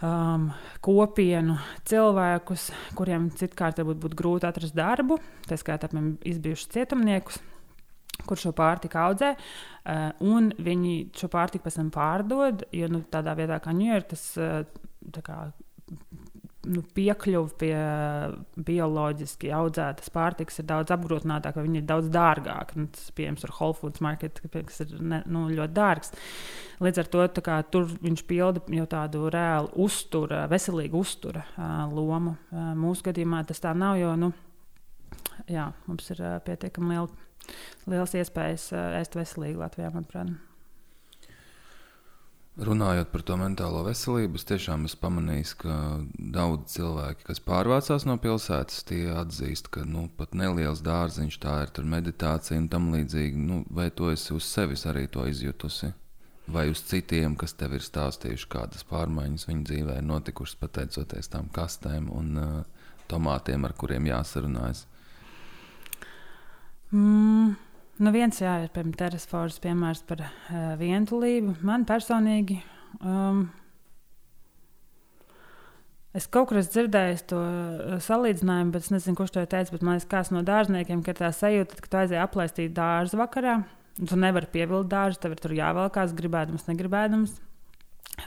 um, 0.00 0.48
kopienu 0.84 1.58
cilvēkus, 1.88 2.70
kuriem 2.98 3.28
citkārt 3.36 3.82
varbūt 3.82 4.02
būtu 4.06 4.20
grūti 4.22 4.48
atrast 4.48 4.76
darbu, 4.78 5.18
tā 5.48 5.58
skaitā 5.60 5.90
izbijušus 5.92 6.72
cietumniekus 6.76 7.42
kur 8.28 8.38
šo 8.38 8.52
pārtiku 8.54 9.00
audzē, 9.02 9.32
un 10.22 10.52
viņi 10.62 10.92
šo 11.18 11.26
pārtiku 11.32 11.66
pēc 11.66 11.78
tam 11.80 11.88
pārdod. 11.90 12.60
Jo 12.76 12.86
nu, 12.92 13.00
tādā 13.10 13.34
vietā, 13.38 13.58
kā 13.62 13.72
Ņujorka, 13.74 14.14
tas 14.14 15.24
kā, 15.26 15.38
nu, 16.70 16.82
piekļuve 16.96 17.56
pie 17.58 17.72
bioloģiski 18.68 19.50
audzētas 19.54 20.12
pārtikas 20.14 20.60
ir 20.62 20.68
daudz 20.68 20.94
apgrūtinātāka, 20.94 21.58
vai 21.58 21.66
viņa 21.68 21.80
ir 21.80 21.88
daudz 21.88 22.10
dārgāka. 22.14 22.78
Nu, 22.78 22.90
tas, 22.94 23.08
piemēram, 23.16 23.40
ar 23.48 23.54
Whole 23.58 23.78
Foods 23.78 24.04
market, 24.04 24.38
kas 24.52 24.84
ir 24.84 24.94
ne, 25.00 25.22
nu, 25.26 25.46
ļoti 25.52 25.76
dārgs. 25.78 26.14
Līdz 26.82 27.02
ar 27.02 27.10
to 27.10 27.26
kā, 27.46 27.58
tur 27.72 27.90
viņš 28.02 28.24
pilda 28.30 28.62
jau 28.78 28.86
tādu 28.90 29.26
reālu 29.32 29.72
uzturu, 29.84 30.44
veselīgu 30.50 31.02
uzturu 31.02 31.42
lomu. 31.94 32.36
Mūsu 32.52 33.10
gadījumā 33.10 33.44
tas 33.48 33.62
tā 33.62 33.74
nav, 33.78 33.98
jo 34.00 34.14
nu, 34.18 34.32
jā, 35.50 35.70
mums 35.88 36.10
ir 36.14 36.24
pietiekami 36.46 36.94
liela 36.94 37.10
liels 37.90 38.14
iespējas 38.14 38.70
ēst 39.00 39.18
veselīgi 39.18 39.58
Latvijā, 39.58 39.90
manuprāt. 39.94 40.51
Runājot 42.52 43.08
par 43.08 43.22
to 43.24 43.36
mentālo 43.40 43.80
veselību, 43.86 44.36
es 44.36 44.44
tiešām 44.44 44.82
esmu 44.84 44.98
pamanījis, 45.00 45.54
ka 45.62 45.74
daudz 46.34 46.74
cilvēki, 46.74 47.24
kas 47.24 47.40
pārvācās 47.46 48.04
no 48.04 48.18
pilsētas, 48.20 48.82
tie 48.90 49.06
atzīst, 49.08 49.70
ka 49.72 49.86
nu, 49.88 50.10
pat 50.18 50.36
neliels 50.36 50.82
dārziņš 50.84 51.38
tā 51.40 51.54
ir 51.64 51.88
meditācija 51.94 52.60
un 52.60 52.68
tam 52.68 52.90
līdzīgi. 52.92 53.40
Nu, 53.40 53.62
vai 53.72 53.88
to 53.88 54.12
esi 54.12 54.36
uz 54.36 54.44
sevis 54.44 54.84
arī 54.84 55.06
izjutusi? 55.08 55.94
Vai 56.52 56.68
uz 56.68 56.84
citiem, 56.84 57.38
kas 57.40 57.56
tev 57.56 57.78
ir 57.78 57.88
stāstījuši, 57.88 58.50
kādas 58.52 58.84
pārmaiņas 58.84 59.48
viņu 59.48 59.64
dzīvē 59.72 59.96
ir 59.96 60.08
notikušas 60.12 60.60
pateicoties 60.60 61.32
tām 61.32 61.48
kastēm 61.48 62.12
un 62.12 62.36
uh, 62.36 62.86
tomātiem, 63.08 63.64
ar 63.64 63.72
kuriem 63.72 64.12
jāsarunājas? 64.12 64.84
Mm. 66.92 67.54
Nu 68.00 68.10
viens 68.14 68.38
jā, 68.40 68.54
ir 68.64 68.70
piemēram 68.72 68.94
Teresfords 68.96 69.58
piemērs 69.62 70.00
par 70.08 70.24
uh, 70.24 70.62
vientulību. 70.80 71.58
Man 71.66 71.84
personīgi 71.88 72.62
um, 73.00 73.50
Es 76.12 76.26
kaut 76.28 76.50
kur 76.50 76.58
esmu 76.60 76.74
dzirdējis 76.74 77.22
to 77.30 77.38
uh, 77.40 77.92
salīdzinājumu, 78.04 78.72
bet 78.74 78.84
es 78.84 78.90
nezinu, 78.92 79.16
kurš 79.16 79.32
to 79.32 79.44
teica. 79.48 79.78
Man 79.80 79.96
liekas, 79.96 80.08
kāds 80.10 80.30
no 80.34 80.42
dārzniekiem, 80.44 81.00
ka 81.06 81.14
tā 81.16 81.30
sajūta, 81.32 81.78
ka 81.80 81.88
tu 81.88 82.00
aizēji 82.02 82.20
aplaistīt 82.20 82.74
dārzu 82.76 83.16
vakarā. 83.20 83.62
Tu 83.96 84.18
nevari 84.20 84.50
pievilkt 84.52 84.90
dārzu, 84.92 85.22
tev 85.22 85.36
ir 85.36 85.40
tur 85.40 85.56
jāvelkās, 85.56 86.12
gribēdams, 86.16 86.68
negribēdams. 86.68 87.38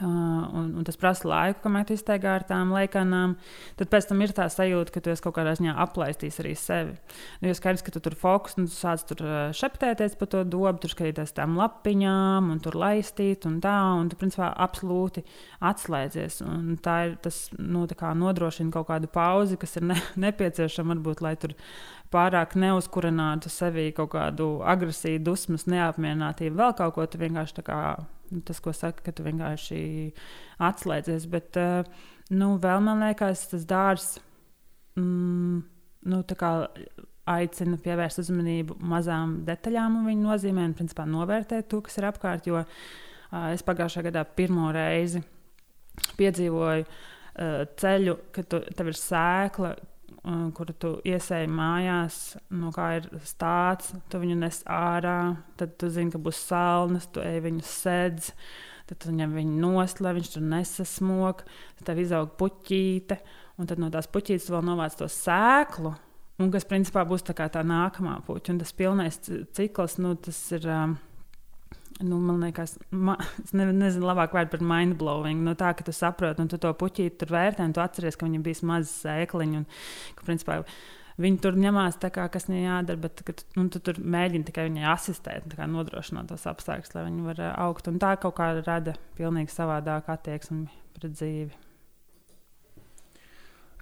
Uh, 0.01 0.07
un, 0.51 0.73
un 0.75 0.83
tas 0.83 0.97
prasa 0.99 1.27
laiku, 1.29 1.61
kamēr 1.63 1.85
tu 1.87 1.95
izteigā 1.95 2.33
ar 2.35 2.43
tām 2.47 2.73
laikanām. 2.75 3.37
Tad 3.79 3.89
pēc 3.93 4.09
tam 4.09 4.23
ir 4.25 4.33
tā 4.35 4.47
sajūta, 4.51 4.91
ka 4.91 5.03
tu 5.03 5.11
esi 5.13 5.23
kaut 5.23 5.37
kādā 5.37 5.53
ziņā 5.55 5.75
aplaistījis 5.85 6.39
arī 6.43 6.51
sevi. 6.59 6.95
Nu, 7.39 7.47
jo 7.47 7.55
skaidrs, 7.55 7.83
ka 7.85 7.93
tu 7.95 8.01
tur 8.03 8.17
fokus, 8.19 8.57
un 8.59 8.67
tu 8.67 8.75
sāc 8.75 9.05
tur 9.07 9.23
uh, 9.23 9.37
šeptēties 9.55 10.17
par 10.19 10.31
to 10.33 10.43
dobu, 10.43 10.73
tur 10.83 10.91
skatīties 10.91 11.31
tām 11.37 11.55
lapiņām, 11.59 12.49
un 12.51 12.59
tur 12.63 12.75
laistīt, 12.81 13.47
un 13.47 13.61
tā, 13.63 13.75
un 14.01 14.11
tu 14.11 14.19
principā 14.19 14.49
absolūti 14.65 15.23
atslēdzies. 15.63 16.41
Un 16.43 16.75
tā 16.83 16.97
ir 17.07 17.15
tas 17.23 17.45
nu, 17.55 17.85
nodrošina 18.25 18.73
kaut 18.75 18.89
kādu 18.89 19.11
pauzi, 19.11 19.59
kas 19.61 19.77
ir 19.79 19.87
ne, 19.93 19.99
nepieciešama 20.25 20.95
varbūt, 20.95 21.23
lai 21.23 21.37
tur 21.39 21.55
pārāk 22.11 22.57
neuzkurinātu 22.59 23.51
sevī 23.51 23.89
kaut 23.95 24.11
kādu 24.15 24.57
agresiju, 24.67 25.23
dusmas, 25.23 25.69
neapmierinātību, 25.71 26.59
vēl 26.59 26.75
kaut 26.77 26.97
ko. 26.97 27.07
Tu 27.07 27.21
vienkārši 27.21 27.59
tā 27.61 27.65
kā 27.65 27.79
tas, 28.45 28.59
ko 28.63 28.73
saka, 28.75 29.03
ka 29.05 29.13
tu 29.15 29.25
vienkārši 29.25 29.79
atslēdzies. 30.65 31.27
Bet, 31.31 31.57
eh, 31.59 31.87
nu, 32.35 32.55
vēl 32.61 32.83
man 32.85 33.03
liekas, 33.05 33.47
tas 33.51 33.65
dārsts 33.69 34.21
mm, 34.99 35.59
nu, 36.11 36.21
aicina 37.25 37.79
pievērst 37.81 38.21
uzmanību 38.21 38.77
mazām 38.85 39.39
detaļām 39.47 39.99
un 39.99 40.09
viņu 40.11 40.29
nozīmēm, 40.29 40.75
principā 40.77 41.07
novērtēt 41.09 41.69
to, 41.71 41.81
kas 41.85 41.97
ir 41.97 42.09
apkārt. 42.11 42.45
Jo 42.49 42.61
uh, 42.61 43.47
es 43.49 43.65
pagājušā 43.65 44.05
gadā 44.05 44.21
pirmo 44.37 44.69
reizi 44.75 45.23
piedzīvoju 46.19 46.85
uh, 46.85 47.63
ceļu, 47.81 48.17
kad 48.35 48.49
tu, 48.51 48.61
tev 48.77 48.91
ir 48.91 48.99
sēkla, 48.99 49.73
kuru 50.25 50.73
tu 50.81 50.91
iesēji 51.05 51.49
mājās, 51.53 52.15
no 52.57 52.71
kā 52.73 52.95
ir 52.97 53.09
stāsts, 53.27 53.93
tu 54.09 54.21
viņu 54.21 54.37
nes 54.41 54.61
ārā, 54.71 55.35
tad 55.59 55.75
tu 55.81 55.89
zini, 55.93 56.13
ka 56.13 56.21
būs 56.21 56.39
salnas, 56.47 57.05
tu 57.13 57.21
ej 57.21 57.43
viņu 57.45 57.65
sedz, 57.65 58.31
tad 58.89 59.03
tu 59.03 59.13
ņem 59.13 59.35
viņu 59.37 59.59
nost, 59.61 60.01
lai 60.01 60.15
viņš 60.17 60.31
tur 60.33 60.47
nesasmok, 60.49 61.45
tad 61.77 61.89
tev 61.91 62.01
izaug 62.01 62.33
puķīte, 62.39 63.19
un 63.61 63.69
tad 63.69 63.81
no 63.81 63.91
tās 63.93 64.09
puķītes 64.09 64.49
vēl 64.49 64.65
novāc 64.65 64.97
to 64.97 65.09
sēklu. 65.11 65.93
Un 66.41 66.49
kas 66.51 66.65
principā 66.67 67.05
būs 67.07 67.23
tā, 67.23 67.35
tā 67.47 67.61
nākamā 67.63 68.17
puķa. 68.25 68.51
Un 68.51 68.57
tas 68.59 68.73
pilnais 68.75 69.21
cikls, 69.55 69.95
nu, 70.03 70.17
tas 70.19 70.39
ir 70.57 70.65
uh, 70.67 70.97
Nu, 72.03 72.17
man 72.19 72.41
liekas, 72.43 72.73
ma, 72.91 73.15
es 73.39 73.53
ne, 73.55 73.69
nezinu, 73.71 74.09
labāk 74.09 74.33
vārdu 74.35 74.57
par 74.57 74.63
mindblowing. 74.67 75.39
No 75.39 75.53
nu, 75.53 75.59
tā, 75.59 75.71
ka 75.77 75.85
tu 75.87 75.93
saproti, 75.95 76.43
un 76.43 76.51
tu 76.51 76.59
to 76.59 76.73
puķīti 76.75 77.21
tur 77.21 77.31
vērtē, 77.31 77.63
un 77.63 77.75
tu 77.75 77.83
atceries, 77.83 78.17
ka 78.19 78.27
viņam 78.27 78.43
bija 78.43 78.67
mazs 78.67 78.91
sēkliņš, 79.05 79.61
un 79.61 79.65
ka, 80.17 80.27
principā, 80.27 80.57
viņi 81.23 81.39
tur 81.45 81.55
ņemās 81.63 81.99
tā, 82.03 82.11
kā, 82.11 82.27
kas 82.33 82.49
viņai 82.49 82.65
jādara, 82.65 83.01
bet 83.07 83.23
ka, 83.23 83.37
nu, 83.55 83.69
tu 83.71 83.79
tur 83.79 84.01
mēģini 84.03 84.49
tikai 84.49 84.67
viņai 84.67 84.89
asistēt, 84.91 85.55
nodrošināt 85.71 86.33
tos 86.33 86.43
apstākļus, 86.51 86.97
lai 86.97 87.05
viņi 87.07 87.29
varētu 87.29 87.53
augt. 87.63 87.87
Un 87.91 88.01
tā 88.03 88.11
kaut 88.19 88.35
kā 88.41 88.51
rada 88.59 88.97
pilnīgi 89.15 89.55
savādāku 89.55 90.11
attieksmi 90.17 90.67
pret 90.97 91.15
dzīvi. 91.15 91.64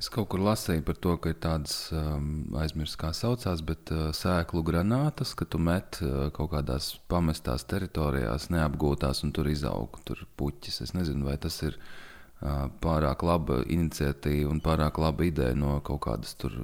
Es 0.02 0.10
kaut 0.12 0.28
kur 0.34 0.42
lasīju 0.44 0.84
par 0.84 0.98
to, 1.00 1.14
ka 1.22 1.32
ir 1.32 1.38
tādas 1.44 1.76
um, 1.96 2.26
aizmirstas, 2.60 3.00
kā 3.00 3.12
saucās, 3.16 3.62
bet 3.64 3.92
uh, 3.94 4.08
sēklu 4.16 4.64
granātas, 4.66 5.36
ka 5.38 5.46
tu 5.46 5.62
met 5.62 6.00
uh, 6.04 6.28
kaut 6.36 6.52
kādās 6.56 6.90
pamestās 7.12 7.64
teritorijās, 7.70 8.50
neapgūtās, 8.52 9.24
un 9.24 9.32
tur 9.36 9.48
izaug 9.52 10.00
tur 10.08 10.26
puķis. 10.40 10.82
Es 10.88 10.96
nezinu, 10.98 11.30
vai 11.30 11.38
tas 11.40 11.62
ir 11.64 11.78
uh, 11.78 12.68
pārāk 12.84 13.24
laba 13.24 13.62
iniciatīva 13.64 14.52
un 14.52 14.60
pārāk 14.66 15.00
laba 15.00 15.30
ideja 15.30 15.56
no 15.56 15.78
kaut 15.86 16.04
kādas 16.10 16.36
tur 16.42 16.58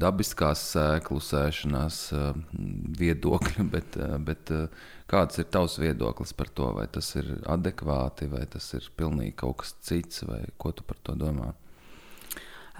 dabiskās 0.00 0.62
sēklu 0.74 1.20
sēšanās 1.22 2.02
uh, 2.16 2.28
viedokļa, 3.00 3.66
bet, 3.74 3.98
uh, 4.00 4.18
bet 4.26 4.52
uh, 4.54 4.84
kāds 5.10 5.40
ir 5.40 5.48
tavs 5.52 5.78
viedoklis 5.80 6.34
par 6.36 6.50
to, 6.54 6.70
vai 6.76 6.86
tas 6.92 7.14
ir 7.20 7.32
adekvāti, 7.50 8.30
vai 8.32 8.44
tas 8.50 8.68
ir 8.78 8.92
pilnīgi 8.96 9.36
kaut 9.42 9.62
kas 9.62 9.74
cits, 9.86 10.24
vai 10.28 10.42
ko 10.60 10.74
tu 10.76 10.86
par 10.86 11.00
to 11.04 11.16
domā? 11.18 11.52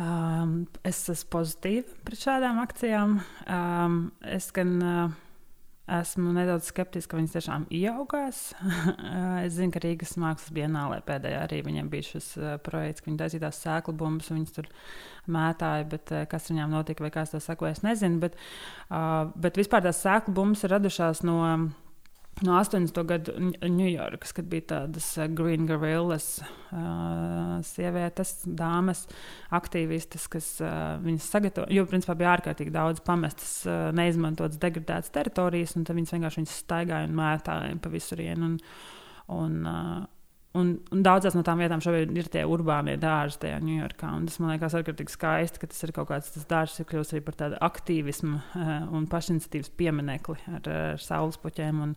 Um, 0.01 0.63
es 0.87 1.03
esmu 1.13 1.29
pozitīva 1.35 1.99
pret 2.07 2.23
šādām 2.23 2.61
akcijām. 2.63 3.19
Um, 3.45 3.99
es 4.25 4.47
gan 4.57 4.71
uh, 4.81 5.19
esmu 5.91 6.33
nedaudz 6.33 6.71
skeptiska, 6.71 7.13
ka 7.13 7.19
viņas 7.19 7.35
tiešām 7.35 7.67
ieaugās. 7.75 8.41
es 9.45 9.59
zinu, 9.59 9.75
ka 9.75 9.83
Rīgas 9.85 10.17
mākslas 10.21 10.55
dienālē 10.57 11.03
pēdējā 11.05 11.43
arī 11.45 11.61
viņiem 11.67 11.91
bija 11.93 12.09
šis 12.15 12.31
uh, 12.39 12.55
projekts, 12.65 13.05
ka 13.05 13.11
viņi 13.11 13.21
taisīja 13.21 13.45
tās 13.45 13.61
sēklu 13.67 13.97
bumbas, 14.01 14.33
viņas 14.33 14.57
tur 14.57 14.71
mētāja, 15.29 15.91
bet 15.93 16.15
uh, 16.15 16.25
kas 16.31 16.49
viņām 16.49 16.73
notika 16.79 17.05
vai 17.05 17.13
kas 17.19 17.35
to 17.35 17.43
sakoja, 17.45 17.75
es 17.77 17.85
nezinu. 17.85 18.23
Bet, 18.25 18.41
uh, 18.89 19.29
bet 19.37 19.61
vispār 19.61 19.85
tās 19.85 20.01
sēklu 20.07 20.37
bumbas 20.41 20.65
ir 20.65 20.77
radušās 20.79 21.25
no. 21.29 21.39
Uh, 21.45 21.71
no 22.47 22.57
80. 22.59 23.01
gada 23.09 23.35
Ņujorkas, 23.67 24.35
kad 24.37 24.49
bija 24.51 24.67
tādas 24.75 25.09
uh, 25.19 25.27
Green 25.37 25.67
Gorillas 25.69 26.29
uh, 26.41 27.59
sievietes, 27.67 28.35
dāmas, 28.45 29.05
aktīvistes, 29.57 30.29
kas 30.33 30.53
uh, 30.65 30.97
viņas 31.05 31.29
sagatavoja. 31.35 31.75
Jo, 31.77 31.87
principā, 31.91 32.17
bija 32.21 32.35
ārkārtīgi 32.37 32.75
daudz 32.75 33.03
pamestas, 33.07 33.59
uh, 33.69 33.91
neizmantotas, 33.97 34.61
degradētas 34.63 35.13
teritorijas, 35.15 35.77
un 35.79 35.89
viņas 35.89 36.17
vienkārši 36.17 36.43
viņas 36.43 36.57
staigāja 36.65 37.11
un 37.11 37.21
mētāja 37.21 37.77
pa 37.83 37.93
visurienu. 37.93 38.55
Un, 38.55 38.59
un, 39.41 39.61
uh, 39.69 40.09
Un, 40.59 40.73
un 40.91 41.03
daudzās 41.07 41.37
no 41.39 41.45
tām 41.47 41.61
vietām 41.63 41.83
šobrīd 41.85 42.17
ir 42.19 42.27
tie 42.33 42.41
urbānie 42.49 42.97
dārzi 42.99 43.39
tajā 43.45 43.61
Ņujorkā. 43.63 44.09
Tas 44.27 44.39
man 44.43 44.51
liekas 44.51 44.75
ārkārtīgi 44.75 45.15
skaisti, 45.15 45.61
ka 45.63 45.69
tas 45.71 45.85
ir 45.87 45.93
kaut 45.95 46.09
kāds 46.09 46.33
tas 46.35 46.49
dārzs, 46.51 46.81
kas 46.81 46.89
kļūst 46.91 47.15
arī 47.15 47.23
par 47.29 47.37
tādu 47.39 47.61
aktīvismu 47.63 48.35
uh, 48.35 48.73
un 48.99 49.07
pašiniciatīvas 49.13 49.71
pieminekli 49.79 50.41
ar, 50.51 50.67
ar 50.67 51.05
saules 51.05 51.39
puķiem. 51.39 51.85
Un, 51.87 51.95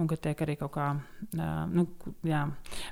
un 0.00 0.08
ka 0.08 0.16
tiek 0.16 0.40
arī 0.46 0.56
kaut 0.62 0.72
kā. 0.78 0.88
Uh, 1.34 1.52
nu, 1.74 1.84
jā. 2.24 2.46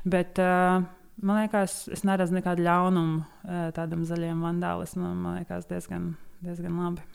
Bet 0.05 0.42
uh, 0.44 0.85
man 1.24 1.40
liekas, 1.40 1.87
es 1.96 2.05
neredzu 2.05 2.37
nekādu 2.37 2.68
ļaunumu 2.68 3.22
uh, 3.22 3.64
tādam 3.72 4.05
zaļiem 4.05 4.44
vandālismam. 4.44 5.16
Man 5.24 5.40
liekas, 5.40 5.72
diezgan, 5.72 6.12
diezgan 6.44 6.76
labi. 6.85 7.12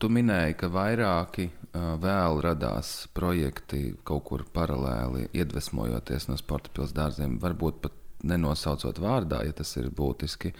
Tu 0.00 0.08
minēji, 0.12 0.56
ka 0.60 0.70
vairāki 0.72 1.50
vēl 1.72 2.40
radās 2.44 3.06
projekti 3.14 3.94
kaut 4.06 4.24
kur 4.30 4.44
paralēli, 4.54 5.28
iedvesmojoties 5.36 6.28
no 6.30 6.38
sporta 6.40 6.72
pilsētām. 6.74 7.38
Varbūt 7.42 7.80
pat 7.84 7.96
nenosaucot 8.26 8.98
vārdā, 9.00 9.44
ja 9.46 9.54
tas 9.56 9.72
ir 9.80 9.90
būtiski. 9.96 10.52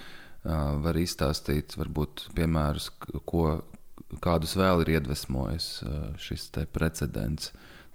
Var 0.45 0.97
izstāstīt, 0.97 1.75
varbūt, 1.77 2.29
piemērus, 2.37 2.89
ko, 3.29 3.61
kādus 4.25 4.55
vēl 4.57 4.85
ir 4.85 4.95
iedvesmojis 4.97 5.69
šis 6.21 6.49
precedents 6.73 7.51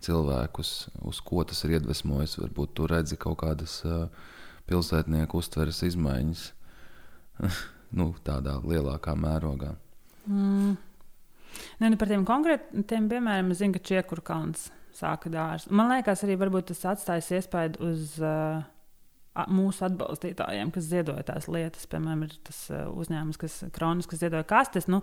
cilvēkus, 0.05 0.73
uz 1.08 1.21
ko 1.25 1.45
tas 1.47 1.63
ir 1.65 1.79
iedvesmojis. 1.79 2.38
Varbūt 2.43 2.75
tu 2.77 2.89
redzi 2.91 3.17
kaut 3.17 3.39
kādas 3.41 3.79
pilsētnieku 4.69 5.41
uztveres 5.41 5.81
izmaiņas 5.88 6.45
nu, 7.97 8.12
tādā 8.27 8.60
lielākā 8.62 9.15
mērogā. 9.17 9.73
Mm. 10.25 10.75
Ne, 11.81 11.91
nu 11.91 11.99
par 11.99 12.11
tiem 12.11 12.25
konkrētiem 12.27 13.09
piemēriem 13.11 13.51
es 13.53 13.61
zinu, 13.61 13.75
ka 13.75 13.83
Čiekurkalns 13.91 14.69
sāka 14.95 15.31
dārstu. 15.31 15.73
Man 15.75 15.91
liekas, 15.91 16.23
arī 16.25 16.37
tas 16.65 16.85
atstājis 16.93 17.33
iespēju 17.39 17.81
uz 17.83 18.15
uh, 18.23 18.63
mūsu 19.51 19.83
atbalstītājiem, 19.89 20.71
kas 20.71 20.87
ziedoja 20.87 21.25
tās 21.27 21.49
lietas. 21.51 21.87
Piemēram, 21.91 22.23
ir 22.27 22.35
tas 22.47 22.61
uh, 22.71 22.85
uzņēmums, 22.95 23.39
kas 23.41 23.57
kronis, 23.75 24.07
kas 24.07 24.21
ziedoja 24.23 24.45
kastes. 24.47 24.87
Nu, 24.91 25.01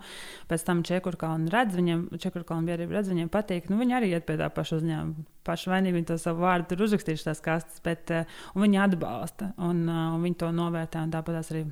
pēc 0.49 0.65
tam 0.69 0.81
Čekurkalna 0.89 1.53
redz, 1.53 1.77
viņiem, 1.77 2.07
Čekurkalna 2.23 2.71
biedrība 2.71 2.99
redz, 2.99 3.13
viņiem 3.13 3.29
patīk. 3.33 3.69
Nu, 3.69 3.81
viņi 3.83 3.99
arī 3.99 4.13
iet 4.15 4.27
pie 4.29 4.39
tā 4.41 4.49
paša 4.55 4.81
uzņēmuma. 4.81 5.29
Paši 5.45 5.73
vainīgi 5.75 5.99
viņi 5.99 6.11
to 6.13 6.19
savu 6.23 6.47
vārdu 6.47 6.73
tur 6.73 6.87
uzrakstījuši 6.89 7.29
tās 7.29 7.45
kastes, 7.45 7.85
bet 7.85 8.15
uh, 8.15 8.43
viņi 8.57 8.83
atbalsta 8.87 9.53
un, 9.61 9.85
uh, 9.89 10.05
un 10.17 10.25
viņi 10.25 10.41
to 10.41 10.53
novērtē. 10.57 11.05
Tāpat 11.13 11.43
arī 11.45 11.67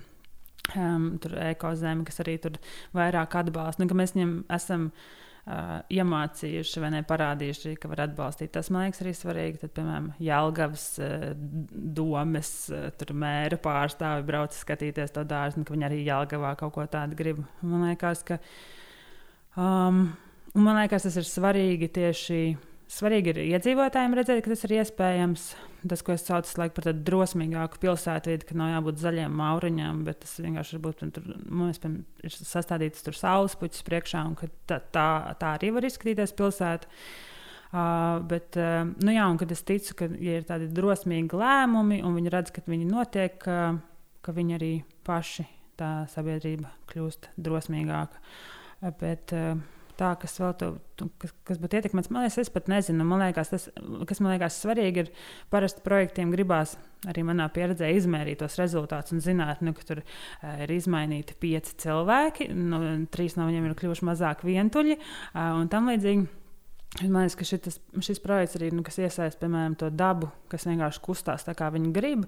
um, 0.75 1.11
ekozemi, 1.47 2.07
kas 2.09 2.23
arī 2.25 2.37
tur 2.43 2.61
vairāk 2.97 3.37
atbalsta. 3.43 3.83
Nu, 3.83 3.99
mēs 3.99 4.15
viņam 4.17 4.33
esam 4.57 4.89
uh, 4.91 5.81
iemācījuši 5.93 6.85
vai 6.85 6.93
ne 6.97 7.03
parādījuši, 7.09 7.75
ka 7.81 7.91
var 7.93 8.05
atbalstīt. 8.07 8.53
Tas 8.55 8.71
man 8.71 8.87
liekas 8.87 9.05
arī 9.05 9.15
svarīgi. 9.17 9.61
Tad, 9.65 9.75
piemēram, 9.79 10.11
Jālgavas 10.23 10.87
uh, 11.03 11.29
domes 12.01 12.55
uh, 12.75 13.15
mēra 13.25 13.61
pārstāvi 13.61 14.27
brauc 14.31 14.57
skatīties 14.57 15.17
to 15.17 15.27
dārstu, 15.29 15.67
ka 15.67 15.77
viņi 15.77 15.89
arī 15.91 16.03
Jālgavā 16.07 16.57
kaut 16.61 16.77
ko 16.79 16.89
tādu 16.91 17.19
grib. 17.19 17.45
Man 17.63 17.89
liekas, 17.89 18.25
ka 18.27 18.41
um, 19.57 20.09
man 20.55 20.83
liekas, 20.83 21.09
tas 21.09 21.21
ir 21.21 21.31
svarīgi 21.31 21.93
tieši 22.01 22.43
Svarīgi 22.91 23.31
ir 23.31 23.39
iedzīvotājiem 23.45 24.17
redzēt, 24.19 24.41
ka 24.43 24.51
tas 24.51 24.65
ir 24.67 24.81
iespējams. 24.81 25.45
Tas, 25.81 26.03
ko 26.05 26.13
es 26.13 26.27
saucu 26.27 26.59
laiku, 26.61 26.75
par 26.77 26.91
tādu 26.91 27.01
drosmīgāku 27.07 27.81
pilsētvidi, 27.81 28.45
ka 28.51 28.57
nav 28.59 28.75
jābūt 28.75 29.01
zaļiem 29.01 29.33
mauriņiem, 29.41 30.03
bet 30.05 30.21
tas 30.27 30.35
vienkārši 30.45 30.77
ir, 30.77 30.83
būt, 30.85 31.05
tur, 31.17 31.31
mums, 31.49 31.81
ir 31.81 32.37
sastādīts 32.37 33.07
tur 33.07 33.17
saules 33.17 33.57
puķis 33.57 33.87
priekšā, 33.87 34.25
un 34.29 34.37
tā, 34.69 34.81
tā, 34.93 35.07
tā 35.41 35.55
arī 35.57 35.73
var 35.77 35.89
izskatīties 35.89 36.37
pilsēta. 36.37 36.91
Uh, 37.71 38.19
bet, 38.27 38.59
uh, 38.59 38.83
nu 38.99 39.15
jā, 39.15 39.25
un 39.31 39.39
kad 39.41 39.53
es 39.55 39.63
ticu, 39.63 39.95
ka 39.97 40.11
ja 40.19 40.41
ir 40.41 40.47
tādi 40.49 40.67
drosmīgi 40.75 41.39
lēmumi, 41.39 42.01
un 42.03 42.17
viņi 42.19 42.33
redz, 42.35 42.53
ka 42.53 42.65
viņi 42.67 42.89
notiek, 42.91 43.47
uh, 43.47 43.79
ka 44.27 44.35
viņi 44.37 44.57
arī 44.59 44.73
paši 45.07 45.47
tā 45.81 45.93
sabiedrība 46.11 46.75
kļūst 46.91 47.31
drosmīgāka. 47.41 48.21
Bet, 48.99 49.33
uh, 49.39 49.55
tā, 50.01 50.11
kas 50.21 50.39
vēl 50.41 50.55
tu, 50.61 50.71
kas, 51.21 51.35
kas 51.49 51.61
būtu 51.61 51.79
ietekmēts. 51.79 52.11
Man 52.13 52.25
liekas, 52.25 52.39
es 52.43 52.53
pat 52.53 52.71
nezinu. 52.73 53.07
Man 53.07 53.23
liekas, 53.25 53.53
tas, 53.53 53.69
kas 54.09 54.23
man 54.23 54.35
liekas 54.35 54.59
svarīgi, 54.63 55.05
ir 55.05 55.13
parasti 55.53 55.85
projektiem 55.87 56.33
gribās 56.35 56.77
arī 57.09 57.25
manā 57.25 57.47
pieredzē 57.53 57.89
izmērīt 57.97 58.43
tos 58.43 58.59
rezultātus 58.61 59.15
un 59.17 59.23
zināt, 59.25 59.63
nu, 59.65 59.73
ka 59.77 59.87
tur 59.89 60.03
uh, 60.03 60.59
ir 60.65 60.75
izmainīti 60.75 61.37
pieci 61.41 61.79
cilvēki, 61.87 62.51
nu, 62.57 62.83
trīs 63.13 63.39
no 63.39 63.49
viņiem 63.49 63.71
ir 63.71 63.79
kļuvuši 63.79 64.09
mazāk 64.11 64.45
vientuļi 64.49 64.99
uh, 64.99 65.57
un 65.61 65.71
tam 65.73 65.89
līdzīgi. 65.93 66.40
Man 66.99 67.23
liekas, 67.23 67.37
ka 67.39 67.47
šitas, 67.47 67.77
šis 68.03 68.19
projekts 68.21 68.57
arī 68.59 68.73
nu, 68.75 68.83
iesaista, 68.83 69.39
piemēram, 69.39 69.77
to 69.79 69.93
dabu, 69.95 70.27
kas 70.51 70.67
vienkārši 70.67 71.03
kustās 71.05 71.47
tā, 71.47 71.55
kā 71.55 71.69
viņi 71.71 71.93
grib, 71.95 72.25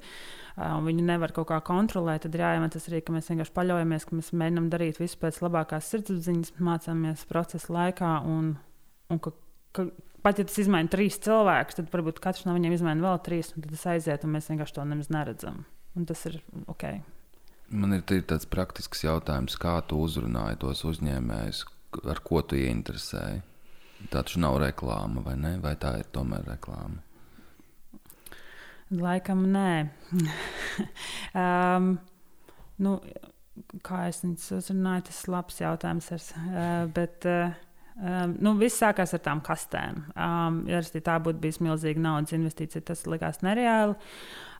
un 0.54 0.86
viņi 0.86 1.02
nevar 1.08 1.34
kaut 1.34 1.48
kā 1.50 1.58
kontrolēt. 1.66 2.22
Tad 2.24 2.38
ir 2.38 2.44
jāiemācās 2.44 2.86
arī, 2.88 3.00
ka 3.02 3.16
mēs 3.16 3.32
vienkārši 3.32 3.54
paļaujamies, 3.58 4.06
ka 4.06 4.20
mēs 4.20 4.30
mēģinām 4.38 4.70
darīt 4.72 5.02
visu 5.02 5.18
pēc 5.20 5.42
labākās 5.42 5.90
sirdsapziņas, 5.90 6.54
mācāmies 6.62 7.26
procesa 7.28 7.74
laikā. 7.74 8.12
Un, 8.30 8.54
un 9.10 9.22
ka, 9.26 9.34
ka, 9.74 9.88
pat 10.22 10.38
ja 10.38 10.46
tas 10.46 10.62
izmaina 10.62 10.94
trīs 10.94 11.18
cilvēkus, 11.26 11.82
tad 11.82 11.90
varbūt 11.92 12.22
katrs 12.22 12.46
no 12.46 12.54
viņiem 12.54 12.78
izmaina 12.78 13.08
vēl 13.10 13.22
trīs, 13.26 13.50
un 13.56 13.66
tad 13.66 13.74
tas 13.74 13.86
aiziet, 13.96 14.22
un 14.22 14.36
mēs 14.38 14.50
vienkārši 14.54 14.78
to 14.78 14.88
nemaz 14.94 15.10
neredzam. 15.10 15.64
Un 15.98 16.06
tas 16.08 16.22
ir 16.30 16.38
ok. 16.70 16.92
Man 17.74 17.98
ir 17.98 18.06
tāds 18.06 18.46
praktisks 18.46 19.02
jautājums, 19.02 19.58
kā 19.58 19.80
tu 19.90 19.98
uzrunāji 20.06 20.62
tos 20.62 20.86
uzņēmējus, 20.86 21.66
ar 22.06 22.22
ko 22.22 22.46
tu 22.46 22.62
ieinteresēji? 22.62 23.48
Tā 24.10 24.20
taču 24.20 24.42
nav 24.42 24.58
reklāma, 24.62 25.22
vai 25.24 25.36
ne? 25.40 25.56
Vai 25.62 25.74
tā 25.80 25.94
ir 26.00 26.08
tomēr 26.12 26.44
reklāma? 26.54 27.00
Laikam 28.92 29.46
nē. 29.54 29.88
um, 31.42 31.92
nu, 32.82 32.96
kā 33.86 34.06
es 34.10 34.20
viņu 34.24 34.58
uzrunāju, 34.58 35.06
tas 35.08 35.20
ir 35.22 35.32
labs 35.32 35.60
jautājums. 35.62 36.10
Ar, 36.12 36.26
uh, 36.42 36.90
bet, 36.92 37.28
uh, 37.28 37.54
Um, 37.92 38.32
nu, 38.40 38.54
viss 38.56 38.80
sākās 38.80 39.12
ar 39.12 39.20
tām 39.20 39.42
kastēm. 39.44 39.98
Um, 40.16 40.62
ja 40.70 40.80
tā 40.80 41.18
būtu 41.20 41.42
bijusi 41.42 41.64
milzīga 41.66 42.00
naudas 42.00 42.32
investīcija, 42.32 42.80
tas 42.88 43.04
likās 43.04 43.42
nereāli. 43.44 43.98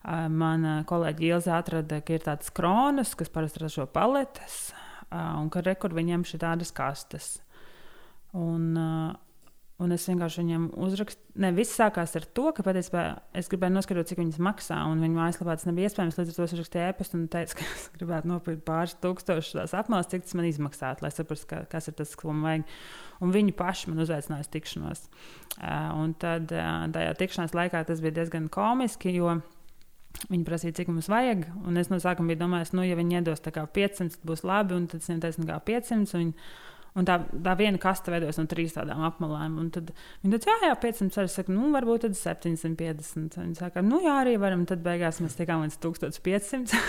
Uh, 0.02 0.26
Mana 0.28 0.83
kolēģi 0.88 1.31
Ilza 1.31 1.57
atrada, 1.57 2.02
ka 2.05 2.12
ir 2.12 2.26
tādas 2.26 2.52
kronas, 2.52 3.14
kas 3.16 3.33
parasti 3.33 3.62
ražo 3.62 3.87
paletes, 3.88 4.59
uh, 5.09 5.40
un 5.40 5.48
ka 5.52 5.62
rekur 5.64 5.96
viņiem 5.96 6.26
šī 6.28 6.42
tādas 6.42 6.74
kastes. 6.76 7.31
Un, 8.37 8.68
uh, 8.76 9.16
Un 9.83 9.95
es 9.95 10.05
vienkārši 10.07 10.42
viņam 10.42 10.64
uzrakstīju, 10.85 11.33
ne 11.42 11.51
viss 11.57 11.75
sākās 11.79 12.14
ar 12.18 12.27
to, 12.37 12.45
ka 12.55 12.64
patiesībā 12.66 13.05
es 13.38 13.49
gribēju 13.51 13.75
noskaidrot, 13.75 14.09
cik 14.11 14.21
viņas 14.21 14.40
maksā. 14.47 14.79
Un 14.90 15.03
viņa 15.03 15.16
mājaslapā 15.18 15.57
tas 15.57 15.66
nebija 15.66 15.90
iespējams. 15.90 16.18
Līdz 16.21 16.33
ar 16.33 16.37
to 16.37 16.47
es 16.47 16.55
uzrakstīju 16.57 16.90
e-pastu 16.90 17.18
un 17.18 17.25
teicu, 17.33 17.57
ka 17.59 17.66
es 17.66 17.87
gribētu 17.97 18.31
nopirkt 18.31 18.62
pāris 18.68 18.95
tūkstošus 19.03 19.57
tās 19.59 19.75
apmācības, 19.81 20.12
cik 20.12 20.29
tas 20.29 20.37
man 20.38 20.51
izmaksātu, 20.51 21.07
lai 21.07 21.12
saprastu, 21.14 21.49
ka, 21.51 21.62
kas 21.73 21.90
ir 21.90 21.97
tas, 21.99 22.12
ko 22.18 22.31
man 22.31 22.45
vajag. 22.47 22.77
Un 23.25 23.35
viņi 23.35 23.57
paši 23.59 23.90
man 23.90 24.05
uzaicināja 24.05 24.47
uz 24.47 24.53
tikšanos. 24.53 25.03
Uh, 25.57 25.90
un 26.03 26.14
tad 26.21 26.55
uh, 26.55 26.87
tajā 26.95 27.16
tikšanās 27.18 27.57
laikā 27.59 27.83
tas 27.88 28.05
bija 28.05 28.23
diezgan 28.23 28.49
komiski, 28.53 29.16
Viņi 30.31 30.45
prasīja, 30.47 30.75
cik 30.77 30.90
mums 30.92 31.09
vajag. 31.11 31.47
Un 31.66 31.81
es 31.81 31.88
no 31.90 31.99
sākuma 32.03 32.33
biju 32.33 32.42
domājis, 32.45 32.75
nu, 32.77 32.85
ja 32.87 32.97
viņi 32.99 33.18
iedos 33.18 33.42
500, 33.42 34.21
būs 34.29 34.45
labi. 34.47 34.77
Un 34.77 34.87
tad 34.90 35.01
es 35.01 35.09
viņiem 35.09 35.23
teicu, 35.25 35.47
kā 35.49 35.59
500. 35.73 36.18
Viņi 36.21 36.35
Un 36.98 37.07
tā, 37.09 37.16
tā 37.24 37.55
viena 37.57 37.81
kaste 37.81 38.12
veidojas 38.12 38.37
no 38.37 38.44
trīs 38.50 38.74
tādām 38.76 39.00
apmalēm. 39.09 39.57
Un 39.62 39.70
tad 39.72 39.94
viņi 40.22 40.35
teica, 40.35 40.52
jā, 40.52 40.68
jā 40.68 40.78
500. 40.83 41.24
Es 41.24 41.37
saku, 41.38 41.55
nu, 41.57 41.70
varbūt 41.72 42.07
tad 42.07 42.18
750. 42.18 43.38
Viņi 43.40 43.59
saka, 43.61 43.85
nu, 43.87 44.02
jā, 44.05 44.18
arī 44.20 44.37
varam. 44.40 44.66
Tad 44.68 44.85
beigās 44.85 45.22
mēs 45.24 45.38
tikām 45.38 45.64
līdz 45.64 45.81
1500. 45.81 46.83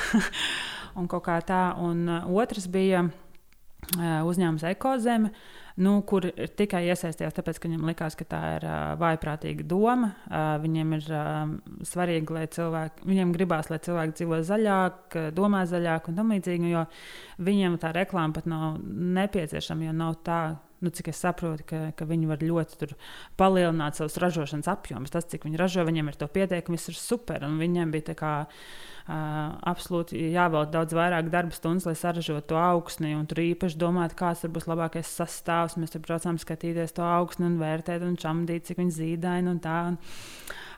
un 0.99 1.07
kaut 1.11 1.23
kā 1.29 1.39
tā. 1.47 1.63
Un 1.79 2.03
uh, 2.09 2.27
otrs 2.35 2.67
bija 2.71 3.05
uh, 3.07 4.19
uzņēmums 4.27 4.67
Ekozeme. 4.73 5.31
Uh, 5.31 5.62
nu, 5.81 5.93
kur 6.05 6.27
tikai 6.57 6.83
iesaistījās, 6.91 7.33
tāpēc, 7.38 7.59
ka 7.59 7.69
viņiem 7.69 7.88
likās, 7.89 8.17
ka 8.19 8.27
tā 8.29 8.41
ir 8.57 8.65
uh, 8.67 8.81
vājprātīga 9.01 9.65
doma. 9.69 10.12
Uh, 10.27 10.55
viņiem 10.63 10.93
ir 10.99 11.07
uh, 11.09 11.55
svarīgi, 11.88 12.36
lai 12.36 12.45
cilvēki, 12.53 13.07
viņiem 13.09 13.33
gribās, 13.33 13.71
lai 13.73 13.79
cilvēki 13.83 14.17
dzīvo 14.19 14.41
zaļāk, 14.49 15.17
domā 15.38 15.63
zaļāk 15.69 16.12
un 16.12 16.19
tam 16.19 16.36
līdzīgi, 16.36 16.73
jo 16.75 16.86
viņiem 17.43 17.79
tā 17.81 17.93
reklāma 17.95 18.38
pat 18.38 18.49
nav 18.49 18.77
nepieciešama, 18.83 19.89
jo 19.89 19.97
nav 20.03 20.21
tā. 20.27 20.43
Nu, 20.83 20.91
cik 20.91 21.13
es 21.13 21.21
saprotu, 21.23 21.63
ka, 21.63 21.77
ka 21.95 22.03
viņi 22.03 22.25
var 22.27 22.41
ļoti 22.43 22.89
palielināt 23.39 23.95
savus 23.95 24.17
ražošanas 24.19 24.67
apjomus. 24.67 25.13
Tas, 25.13 25.23
cik 25.31 25.45
viņi 25.47 25.62
ražo, 25.62 25.86
viņiem 25.88 26.09
ir 26.12 26.17
to 26.19 26.27
pietiekami, 26.27 26.75
viss 26.75 26.91
ir 26.91 26.97
super. 26.99 27.45
Un 27.47 27.55
viņiem 27.62 27.93
bija 27.93 28.09
tā 28.09 28.17
kā 28.19 28.33
absolūti 29.07 30.31
jāvelk 30.31 30.71
daudz 30.71 30.95
vairāk 30.95 31.27
darba 31.31 31.55
stundas, 31.55 31.85
lai 31.89 31.95
saražotu 31.99 32.53
to 32.53 32.59
augsni. 32.59 33.13
Tur 33.27 33.41
īpaši 33.43 33.79
domāt, 33.79 34.15
kāds 34.15 34.45
būs 34.47 34.67
labākais 34.69 35.11
sastāvs. 35.11 35.75
Mēs 35.77 35.91
tur 35.91 36.03
braucām 36.05 36.39
skatīties 36.39 36.95
to 36.95 37.03
augsni 37.03 37.49
un 37.49 37.59
vērtēt 37.59 38.05
un 38.05 38.15
čamdīt, 38.19 38.69
cik 38.69 38.79
viņi 38.79 38.95
zīdaini 38.99 39.51
un 39.51 39.59
tā. 39.63 39.79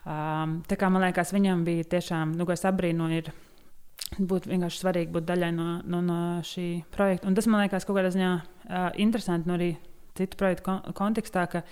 Um, 0.06 0.60
tā 0.66 0.78
kā 0.78 0.90
man 0.90 1.06
liekas, 1.06 1.34
viņam 1.34 1.64
bija 1.66 1.86
tiešām, 1.96 2.34
nu, 2.38 2.46
ko 2.46 2.54
es 2.54 2.66
abrīnoju, 2.66 3.22
ir 3.22 4.22
būtu 4.30 4.50
vienkārši 4.52 4.82
svarīgi 4.82 5.14
būt 5.14 5.26
daļai 5.26 5.52
no, 5.54 5.70
no, 5.86 6.02
no 6.02 6.20
šī 6.46 6.68
projekta. 6.94 7.30
Un 7.30 7.38
tas 7.38 7.46
man 7.50 7.64
liekas 7.64 7.86
kaut 7.86 7.98
kādā 7.98 8.10
ziņā 8.14 8.30
uh, 8.34 8.88
interesanti 9.02 9.50
no 9.50 9.58
arī 9.58 9.72
citu 10.18 10.38
projektu 10.38 10.66
kon 10.66 10.94
kontekstā, 10.98 11.46
ka 11.50 11.62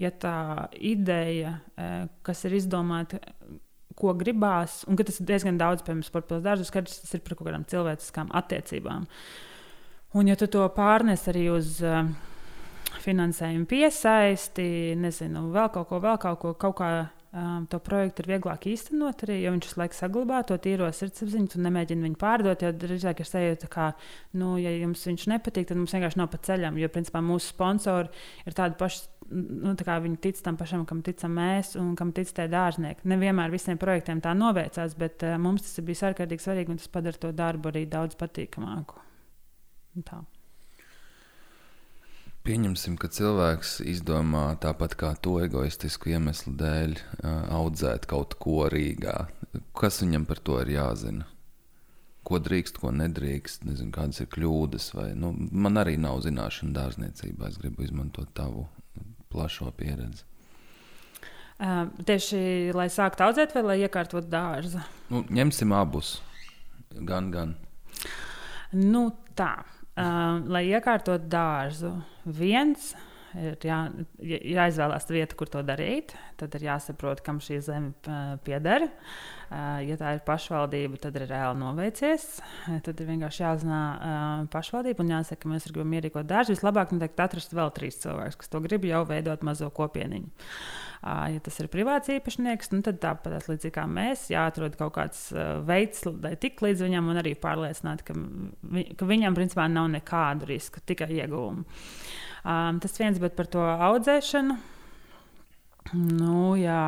ja 0.00 0.12
tā 0.12 0.36
ideja, 0.76 1.58
uh, 1.76 2.06
kas 2.24 2.44
ir 2.48 2.56
izdomāta 2.60 3.20
ko 4.00 4.14
gribās, 4.18 4.80
un 4.88 4.98
ka 4.98 5.06
tas 5.06 5.20
ir 5.20 5.28
diezgan 5.28 5.60
daudz, 5.60 5.84
piemēram, 5.86 6.06
sporta 6.06 6.40
dārzos, 6.44 6.72
kad 6.74 6.88
tas 6.88 7.14
ir 7.16 7.22
par 7.26 7.36
kaut 7.36 7.50
kādām 7.50 7.68
cilvēciskām 7.70 8.32
attiecībām. 8.40 9.06
Un, 10.18 10.26
ja 10.26 10.34
tu 10.38 10.48
to 10.50 10.64
pārnes 10.74 11.28
arī 11.30 11.46
uz 11.52 11.76
uh, 11.86 12.02
finansējumu 13.04 13.68
piesaisti, 13.70 14.96
nezinu, 14.98 15.48
vēl 15.54 15.70
kaut 15.74 15.88
ko, 15.90 16.00
vēl 16.02 16.18
kaut 16.22 16.40
ko, 16.42 16.54
kaut 16.58 16.78
kā 16.80 16.90
um, 17.32 17.66
to 17.70 17.78
projektu 17.82 18.24
ir 18.24 18.30
vieglāk 18.34 18.66
īstenot 18.70 19.24
arī, 19.24 19.40
jo 19.44 19.54
viņš 19.54 19.68
visu 19.68 19.80
laiku 19.80 19.98
saglabā 19.98 20.40
to 20.48 20.58
tīro 20.62 20.88
sirdsapziņu, 20.94 21.52
un 21.56 21.66
nemēģina 21.68 22.06
viņu 22.08 22.20
pārdot. 22.20 22.64
Jo 22.64 22.72
drīzāk 22.74 23.22
ir 23.22 23.30
sajūta, 23.30 23.70
ka, 23.72 23.92
nu, 24.40 24.56
ja 24.62 24.72
jums 24.74 25.06
viņš 25.06 25.28
nepatīk, 25.34 25.68
tad 25.70 25.80
mums 25.80 25.94
vienkārši 25.94 26.20
nav 26.20 26.30
pa 26.32 26.42
ceļam. 26.48 26.78
Jo, 26.80 26.90
principā, 26.92 27.22
mūsu 27.24 27.52
sponsori 27.54 28.10
ir 28.46 28.58
tādi 28.58 28.78
paši 28.80 29.06
nu, 29.30 29.74
viņi 29.74 30.18
tic 30.22 30.40
tam 30.44 30.58
pašam, 30.58 30.84
kam 30.88 31.02
ticam 31.06 31.36
mēs 31.38 31.76
un 31.80 31.94
kam 31.98 32.12
tic 32.16 32.32
tie 32.34 32.48
dārznieki. 32.50 33.06
Nevienmēr 33.10 33.52
visiem 33.52 33.78
projektiem 33.78 34.22
tā 34.24 34.34
noveicās, 34.36 34.96
bet 34.98 35.24
uh, 35.26 35.38
mums 35.40 35.64
tas 35.66 35.84
bija 35.86 36.10
ārkārtīgi 36.10 36.44
svarīgi 36.44 36.74
un 36.74 36.82
tas 36.82 36.90
padara 36.90 37.22
to 37.22 37.32
darbu 37.36 37.70
arī 37.70 37.86
daudz 37.90 38.18
patīkamāku. 38.20 39.00
Tā. 40.06 40.22
Pieņemsim, 42.46 42.96
ka 42.96 43.10
cilvēks 43.12 43.80
izdomā 43.84 44.46
tāpat 44.62 44.94
kā 44.96 45.10
to 45.22 45.36
egoistisku 45.44 46.14
iemeslu 46.14 46.54
dēļ 46.58 46.96
uh, 46.96 47.34
audzēt 47.60 48.08
kaut 48.10 48.38
ko 48.40 48.64
Rīgā. 48.72 49.28
Kas 49.76 50.00
viņam 50.02 50.24
par 50.28 50.40
to 50.40 50.56
ir 50.62 50.72
jāzina? 50.78 51.28
Ko 52.24 52.38
drīkst, 52.40 52.78
ko 52.80 52.92
nedrīkst, 52.92 53.64
nezinu, 53.68 53.92
kādas 53.94 54.20
ir 54.22 54.28
kļūdas. 54.32 54.90
Vai, 54.96 55.10
nu, 55.18 55.32
man 55.36 55.80
arī 55.80 55.96
nav 56.00 56.20
zināšanu 56.24 56.74
dārzniecībā. 56.76 57.48
Es 57.48 57.60
gribu 57.60 57.84
izmantot 57.84 58.32
tavu 58.36 58.66
plašo 59.30 59.70
pieredzi? 59.76 60.26
Uh, 61.60 61.90
tieši 62.08 62.72
lai 62.72 62.86
sāktu 62.88 63.26
audzēt, 63.26 63.52
vai 63.52 63.62
lai 63.66 63.76
iekārtotu 63.84 64.30
dārzu? 64.32 64.80
Nu, 65.12 65.20
ņemsim 65.28 65.74
abus. 65.76 66.14
Gan, 67.04 67.28
gan. 67.34 67.52
Nu, 68.72 69.10
tā, 69.36 69.52
uh, 69.60 70.40
lai 70.48 70.64
iekārtotu 70.70 71.28
dārzu, 71.30 71.92
viens 72.24 72.94
ir 73.38 73.58
jā, 73.62 73.80
jāizvēlās 74.24 75.06
vieta, 75.10 75.36
kur 75.38 75.50
to 75.52 75.62
darīt. 75.66 76.14
Tad 76.40 76.56
ir 76.58 76.66
jāsaprot, 76.70 77.22
kam 77.26 77.38
šī 77.44 77.60
zeme 77.62 78.16
pieder. 78.46 78.88
Ja 79.50 79.96
tā 79.98 80.12
ir 80.14 80.20
pašvaldība, 80.22 81.00
tad 81.02 81.16
ir 81.18 81.24
reāli 81.26 81.58
noveicies. 81.58 82.26
Tad 82.86 83.00
ir 83.02 83.08
vienkārši 83.08 83.42
jāzina 83.42 83.80
pašvaldība 84.52 85.02
un 85.02 85.10
jāsaka, 85.16 85.40
ka 85.42 85.50
mēs 85.50 85.66
gribam 85.66 85.96
ierīkot 85.98 86.28
dārzu. 86.30 86.54
Vislabāk 86.54 86.94
noteikti 86.94 87.24
atrast 87.24 87.56
vēl 87.58 87.72
trīs 87.74 87.98
cilvēkus, 88.04 88.38
kas 88.38 88.52
to 88.52 88.62
grib 88.62 88.86
jau 88.86 89.02
veidot 89.10 89.42
mazo 89.46 89.72
kopieniņu. 89.74 90.30
Ja 91.02 91.42
tas 91.42 91.58
ir 91.58 91.70
privāts 91.72 92.12
īpašnieks, 92.14 92.70
nu 92.76 92.84
tad 92.86 93.02
tāpat 93.02 93.50
līdzīgi 93.50 93.74
kā 93.74 93.88
mēs, 93.90 94.28
jāatrod 94.30 94.78
kaut 94.78 94.94
kāds 95.00 95.30
veids, 95.66 96.04
lai 96.06 96.36
tik 96.38 96.60
līdz 96.62 96.86
viņam 96.86 97.10
un 97.10 97.22
arī 97.22 97.32
pārliecināt, 97.40 98.04
ka, 98.06 98.14
vi, 98.70 98.84
ka 98.94 99.08
viņam 99.08 99.38
principā 99.38 99.66
nav 99.72 99.88
nekādu 99.96 100.46
risku, 100.52 100.82
tikai 100.86 101.08
ieguvumu. 101.16 101.64
Um, 102.44 102.78
tas 102.84 103.00
viens, 103.00 103.18
bet 103.20 103.34
par 103.34 103.48
to 103.50 103.64
audzēšanu. 103.64 104.60
Nu, 105.96 106.52
jā. 106.60 106.84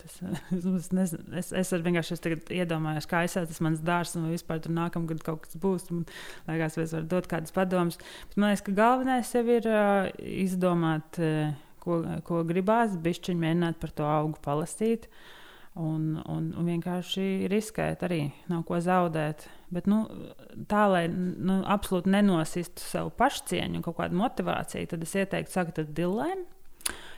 Tas, 0.00 0.18
es, 0.80 0.90
nezinu, 0.96 1.24
es, 1.36 1.50
es 1.56 1.72
vienkārši 1.72 2.16
es 2.16 2.52
iedomājos, 2.60 3.08
kā 3.10 3.24
aizsācis 3.24 3.60
mans 3.64 3.82
dārsts, 3.84 4.16
un 4.18 4.30
vispār 4.32 4.62
tur 4.64 4.72
nākamgad 4.76 5.22
kaut 5.26 5.44
kas 5.44 5.58
būs. 5.60 5.90
Man 5.92 6.06
liekas, 6.48 6.78
es 6.80 6.94
varu 6.96 7.08
dot 7.10 7.28
kādas 7.30 7.54
padomas. 7.56 8.00
Bet 8.30 8.40
man 8.40 8.52
liekas, 8.52 8.64
ka 8.66 8.76
galvenais 8.76 9.34
jau 9.34 9.44
ir 9.44 9.68
uh, 9.68 10.08
izdomāt, 10.44 11.20
uh, 11.20 11.52
ko, 11.84 12.00
ko 12.26 12.44
gribās, 12.48 12.96
bišķiņi 13.00 13.44
mēģināt 13.44 13.80
par 13.82 13.94
to 13.96 14.08
augu 14.08 14.40
palasīt. 14.44 15.10
Un, 15.80 16.16
un, 16.26 16.48
un 16.58 16.66
vienkārši 16.66 17.46
riskēt, 17.48 18.00
arī 18.02 18.24
nav 18.50 18.64
ko 18.68 18.80
zaudēt. 18.82 19.44
Bet 19.70 19.86
nu, 19.88 20.02
tā, 20.68 20.88
lai 20.90 21.04
nu, 21.10 21.60
absolūti 21.62 22.10
nenosistu 22.10 22.82
savu 22.82 23.12
pašcieņu 23.20 23.78
un 23.78 23.84
kaut 23.86 24.00
kādu 24.00 24.18
motivāciju, 24.18 24.90
tad 24.90 25.06
es 25.06 25.14
ieteiktu 25.14 25.54
sākt 25.54 25.78
ar 25.78 25.92
dilēm, 25.94 26.42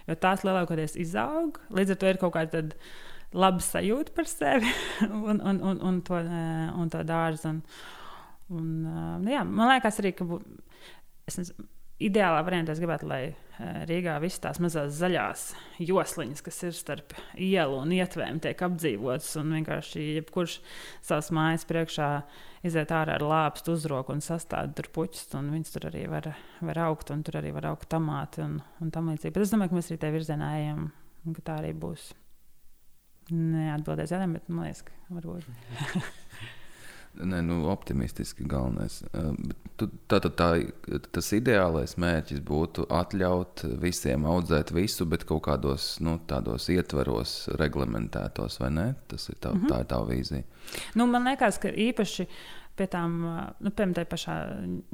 jo 0.09 0.19
tās 0.19 0.45
lielākoties 0.47 0.99
izaug. 1.01 1.59
Līdz 1.75 1.95
ar 1.95 2.01
to 2.01 2.13
ir 2.13 2.21
kaut 2.21 2.35
kāda 2.37 2.65
laba 3.33 3.65
sajūta 3.65 4.15
par 4.17 4.29
sevi 4.29 4.71
un, 5.09 5.41
un, 5.41 5.61
un, 5.61 5.81
un, 5.81 6.01
to, 6.07 6.21
un 6.79 6.93
to 6.93 7.03
dārzu. 7.09 7.57
Un, 8.53 8.73
un, 8.85 9.29
jā, 9.31 9.45
man 9.49 9.73
liekas 9.73 10.01
arī, 10.03 10.13
ka 10.19 10.27
es 11.31 11.55
ideālā 12.09 12.43
variantā 12.47 12.75
es 12.75 12.81
gribētu, 12.83 13.09
lai 13.11 13.21
eh, 13.31 13.83
Rīgā 13.89 14.17
visas 14.23 14.43
tās 14.43 14.61
mazās 14.63 14.95
zaļās 14.99 15.45
josliņas, 15.83 16.45
kas 16.45 16.61
ir 16.69 16.77
starp 16.77 17.15
ielu 17.37 17.79
un 17.81 17.93
ietvēm, 17.97 18.41
tiek 18.45 18.65
apdzīvotas. 18.67 19.31
Un 19.41 19.53
vienkārši 19.59 20.07
jebkurš 20.19 20.59
savas 21.05 21.31
mājas 21.35 21.67
priekšā 21.69 22.09
iziet 22.67 22.95
ārā 22.95 23.19
ar 23.19 23.27
lāpstu 23.27 23.77
uzroku 23.77 24.15
un 24.15 24.25
sastāda 24.25 24.75
tur 24.79 24.91
puķus. 24.95 25.29
Viņas 25.35 25.75
tur 25.75 25.89
arī 25.91 26.07
var, 26.11 26.33
var 26.63 26.83
augt, 26.87 27.13
un 27.15 27.23
tur 27.27 27.41
arī 27.43 27.55
var 27.57 27.73
augt 27.73 27.91
tomāti 27.93 28.45
un, 28.45 28.59
un 28.83 28.95
tam 28.95 29.13
līdzīgi. 29.13 29.35
Bet 29.35 29.47
es 29.47 29.55
domāju, 29.55 29.75
ka 29.75 29.81
mēs 29.81 29.93
arī 29.93 30.03
tajā 30.03 30.17
virzienā 30.19 30.51
ejam, 30.63 30.91
un 31.27 31.39
ka 31.39 31.47
tā 31.51 31.61
arī 31.63 31.75
būs. 31.77 32.11
Neatbildēs 33.33 34.11
jādara, 34.13 34.35
bet 34.35 34.51
man 34.51 34.67
liekas, 34.67 34.85
ka 34.89 35.15
varbūt. 35.15 35.47
Nē, 37.13 37.43
nu, 37.45 37.59
optimistiski 37.69 38.47
galvenais. 38.49 39.03
Tā, 40.09 40.17
tā, 40.17 40.31
tā, 40.33 40.47
tas 41.13 41.27
ideālais 41.37 41.99
mērķis 42.01 42.41
būtu 42.49 42.87
atļaut 42.89 43.67
visiem 43.83 44.25
audzēt 44.29 44.73
visu, 44.73 45.05
bet 45.11 45.27
kaut 45.29 45.45
kādos 45.45 45.99
nu, 46.01 46.17
tādos 46.31 46.71
ietveros, 46.73 47.35
reglamentētos, 47.61 48.57
vai 48.63 48.71
ne? 48.73 48.87
Tas 49.13 49.29
ir 49.29 49.37
tā, 49.37 49.53
mm 49.53 49.61
-hmm. 49.61 49.69
tā 49.69 49.81
ir 49.85 49.91
tā 49.93 50.01
vīzija. 50.09 50.43
Nu, 50.95 51.07
man 51.07 51.29
liekas, 51.29 51.59
ka 51.59 51.69
īpaši 51.69 52.27
pie 52.79 52.87
tām, 52.91 53.17
nu, 53.61 53.71
piemēram, 53.71 53.95
tā 53.97 54.05
pašā 54.09 54.37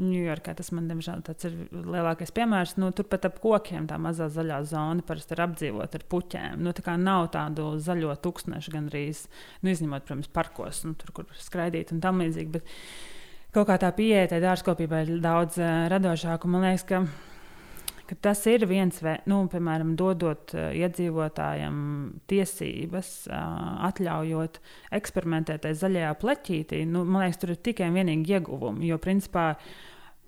Ņujorkā, 0.03 0.55
tas 0.59 0.71
man, 0.75 0.89
diemžēl, 0.91 1.23
ir 1.47 1.59
lielākais 1.73 2.33
piemērs. 2.35 2.75
Nu, 2.81 2.91
Turpat 2.97 3.29
ap 3.29 3.39
kokiem 3.43 3.87
tā 3.91 3.99
mazā 4.03 4.27
zaļā 4.33 4.59
zona 4.69 5.05
parasti 5.07 5.37
ir 5.37 5.45
apdzīvota 5.47 6.01
ar 6.01 6.07
puķēm. 6.15 6.65
Nu, 6.65 6.75
tā 6.77 6.85
kā 6.87 6.97
nav 7.01 7.31
tādu 7.37 7.71
zaļo 7.83 8.17
tūkstnešu 8.25 8.75
gandrīz, 8.75 9.27
nu, 9.63 9.73
izņemot, 9.75 10.07
protams, 10.09 10.33
parkos, 10.35 10.83
nu, 10.89 10.97
tur, 10.99 11.15
kur 11.17 11.31
skraidīt 11.39 11.95
un 11.95 12.03
tam 12.05 12.23
līdzīgi. 12.25 12.59
Bet 12.59 12.75
kaut 13.55 13.71
kā 13.71 13.79
tā 13.81 13.93
pieeja 13.97 14.43
dārzkopībai 14.43 15.05
ir 15.07 15.25
daudz 15.25 15.61
radošāka. 15.95 16.51
Man 16.51 16.67
liekas, 16.67 16.87
ka 16.89 17.05
ka 18.09 18.17
tas 18.29 18.41
ir 18.49 18.65
viens 18.69 18.99
nu, 19.29 19.43
piemēram, 19.53 19.93
dodot 19.99 20.55
uh, 20.57 20.71
iedzīvotājiem 20.77 21.77
tiesības, 22.31 23.13
uh, 23.29 23.85
atļaujot 23.91 24.59
eksperimentēt 24.99 25.67
tajā 25.67 25.81
zaļajā 25.83 26.15
pleķītī. 26.23 26.83
Nu, 26.89 27.05
man 27.05 27.27
liekas, 27.27 27.41
tur 27.43 27.53
ir 27.53 27.63
tikai 27.69 27.91
un 27.91 27.99
vienīgi 28.01 28.39
ieguvumi. 28.39 28.89
Jo, 28.89 28.99
principā, 29.03 29.51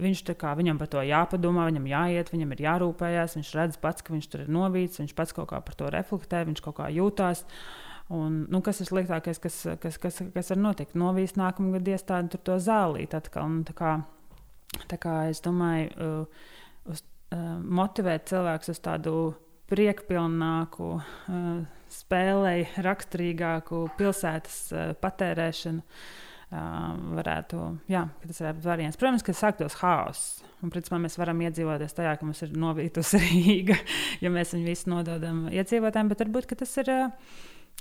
viņš 0.00 0.24
kā, 0.40 0.54
viņam 0.58 0.80
par 0.80 0.90
to 0.92 1.04
jāpadomā, 1.06 1.68
viņam 1.70 1.88
jāiet, 1.88 2.32
viņam 2.34 2.56
ir 2.56 2.64
jārūpējas. 2.66 3.36
Viņš 3.38 3.52
redz 3.56 3.78
pats, 3.80 4.04
ka 4.04 4.14
viņš 4.16 4.28
tur 4.32 4.44
ir 4.44 4.50
novīts, 4.52 5.00
viņš 5.00 5.14
pats 5.16 5.36
kaut 5.36 5.50
kā 5.52 5.60
par 5.64 5.78
to 5.80 5.92
reflektē, 5.92 6.42
viņš 6.48 6.64
kaut 6.66 6.80
kā 6.80 6.90
jūtās. 6.92 7.46
Un, 8.10 8.42
nu, 8.50 8.58
kas 8.66 8.82
ir 8.82 8.90
sliktākais, 8.90 9.38
kas, 9.38 9.60
kas, 9.80 9.96
kas, 10.02 10.18
kas 10.34 10.52
var 10.52 10.58
notikt? 10.58 10.96
Novīs 10.98 11.36
nākamā 11.38 11.78
gada 11.78 11.94
iestādi 11.94 12.40
to 12.42 12.56
zālīt 12.58 13.14
atkal. 13.14 13.46
Un, 13.46 13.60
tā 13.68 13.76
kā, 13.78 13.94
tā 14.90 14.98
kā 15.00 15.14
es 15.30 15.40
domāju, 15.44 15.92
uh, 15.94 16.50
uz 16.90 17.04
motivēt 17.30 18.26
cilvēkus 18.30 18.72
uz 18.72 18.80
tādu 18.82 19.14
priekpilnāku, 19.70 20.88
uh, 20.98 21.60
spēlei 21.90 22.64
raksturīgāku 22.82 23.84
pilsētas 23.98 24.58
uh, 24.72 24.90
patērēšanu. 25.00 25.86
Varētu, 26.50 27.56
jā, 27.86 28.00
tas 28.24 28.40
varētu 28.42 28.56
būt 28.56 28.66
variants. 28.66 28.96
Protams, 28.98 29.22
ka 29.22 29.30
sāktos 29.38 29.76
haoss. 29.84 30.40
Un, 30.64 30.72
principā, 30.74 30.98
mēs 30.98 31.14
varam 31.14 31.38
iedzīvoties 31.46 31.94
tajā, 31.94 32.16
ka 32.18 32.26
mums 32.26 32.42
ir 32.42 32.56
novītusi 32.58 33.20
Rīga, 33.22 33.76
ja 34.18 34.34
mēs 34.34 34.56
viņu 34.56 34.66
visu 34.66 34.90
nododam 34.90 35.44
iedzīvotājiem, 35.46 36.10
bet 36.10 36.24
varbūt 36.24 36.50
tas 36.58 36.74
ir 36.82 36.90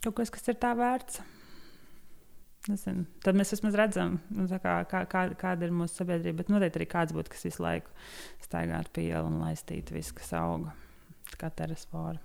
kaut 0.05 0.19
kas, 0.21 0.29
kas 0.37 0.53
ir 0.53 0.61
tā 0.61 0.75
vērts. 0.77 1.23
Nezinu. 2.69 3.07
Tad 3.25 3.37
mēs 3.39 3.49
vismaz 3.55 3.73
redzam, 3.79 4.19
nu, 4.29 4.45
kā, 4.61 4.75
kā, 4.89 5.01
kā, 5.09 5.23
kāda 5.39 5.65
ir 5.65 5.73
mūsu 5.73 6.03
sabiedrība. 6.03 6.43
Bet 6.43 6.51
noteikti 6.53 6.83
arī 6.83 6.87
kāds 6.91 7.15
būtu, 7.15 7.33
kas 7.33 7.47
visu 7.47 7.63
laiku 7.65 7.93
staigātu 8.45 8.93
pie 8.93 9.07
ielas 9.07 9.29
un 9.31 9.39
laistītu 9.41 9.95
visu, 9.97 10.13
kas 10.19 10.35
auga 10.37 10.75
kā 11.39 11.49
terasfora. 11.49 12.19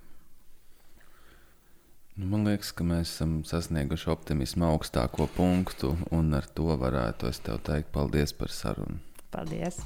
Nu, 2.15 2.29
man 2.31 2.45
liekas, 2.47 2.69
ka 2.71 2.85
mēs 2.87 3.09
esam 3.11 3.39
sasnieguši 3.43 4.07
optimismu 4.13 4.69
augstāko 4.69 5.27
punktu, 5.35 5.95
un 6.15 6.31
ar 6.37 6.45
to 6.55 6.69
varētu 6.79 7.27
es 7.27 7.41
tev 7.43 7.59
teikt 7.65 7.91
paldies 7.95 8.31
par 8.37 8.53
sarunu. 8.55 9.01
Paldies! 9.33 9.81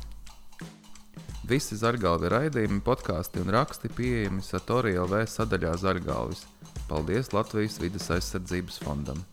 Visi 1.49 1.79
zargāli 1.79 2.29
raidījumi, 2.29 2.83
podkāsti 2.85 3.41
un 3.41 3.49
raksti 3.55 3.89
pieejami 3.97 4.45
Satorija 4.45 5.07
LV 5.07 5.23
sadaļā 5.33 5.71
Zargālis. 5.81 6.43
Paldies 6.91 7.33
Latvijas 7.33 7.79
vidas 7.81 8.11
aizsardzības 8.13 8.77
fondam! 8.83 9.25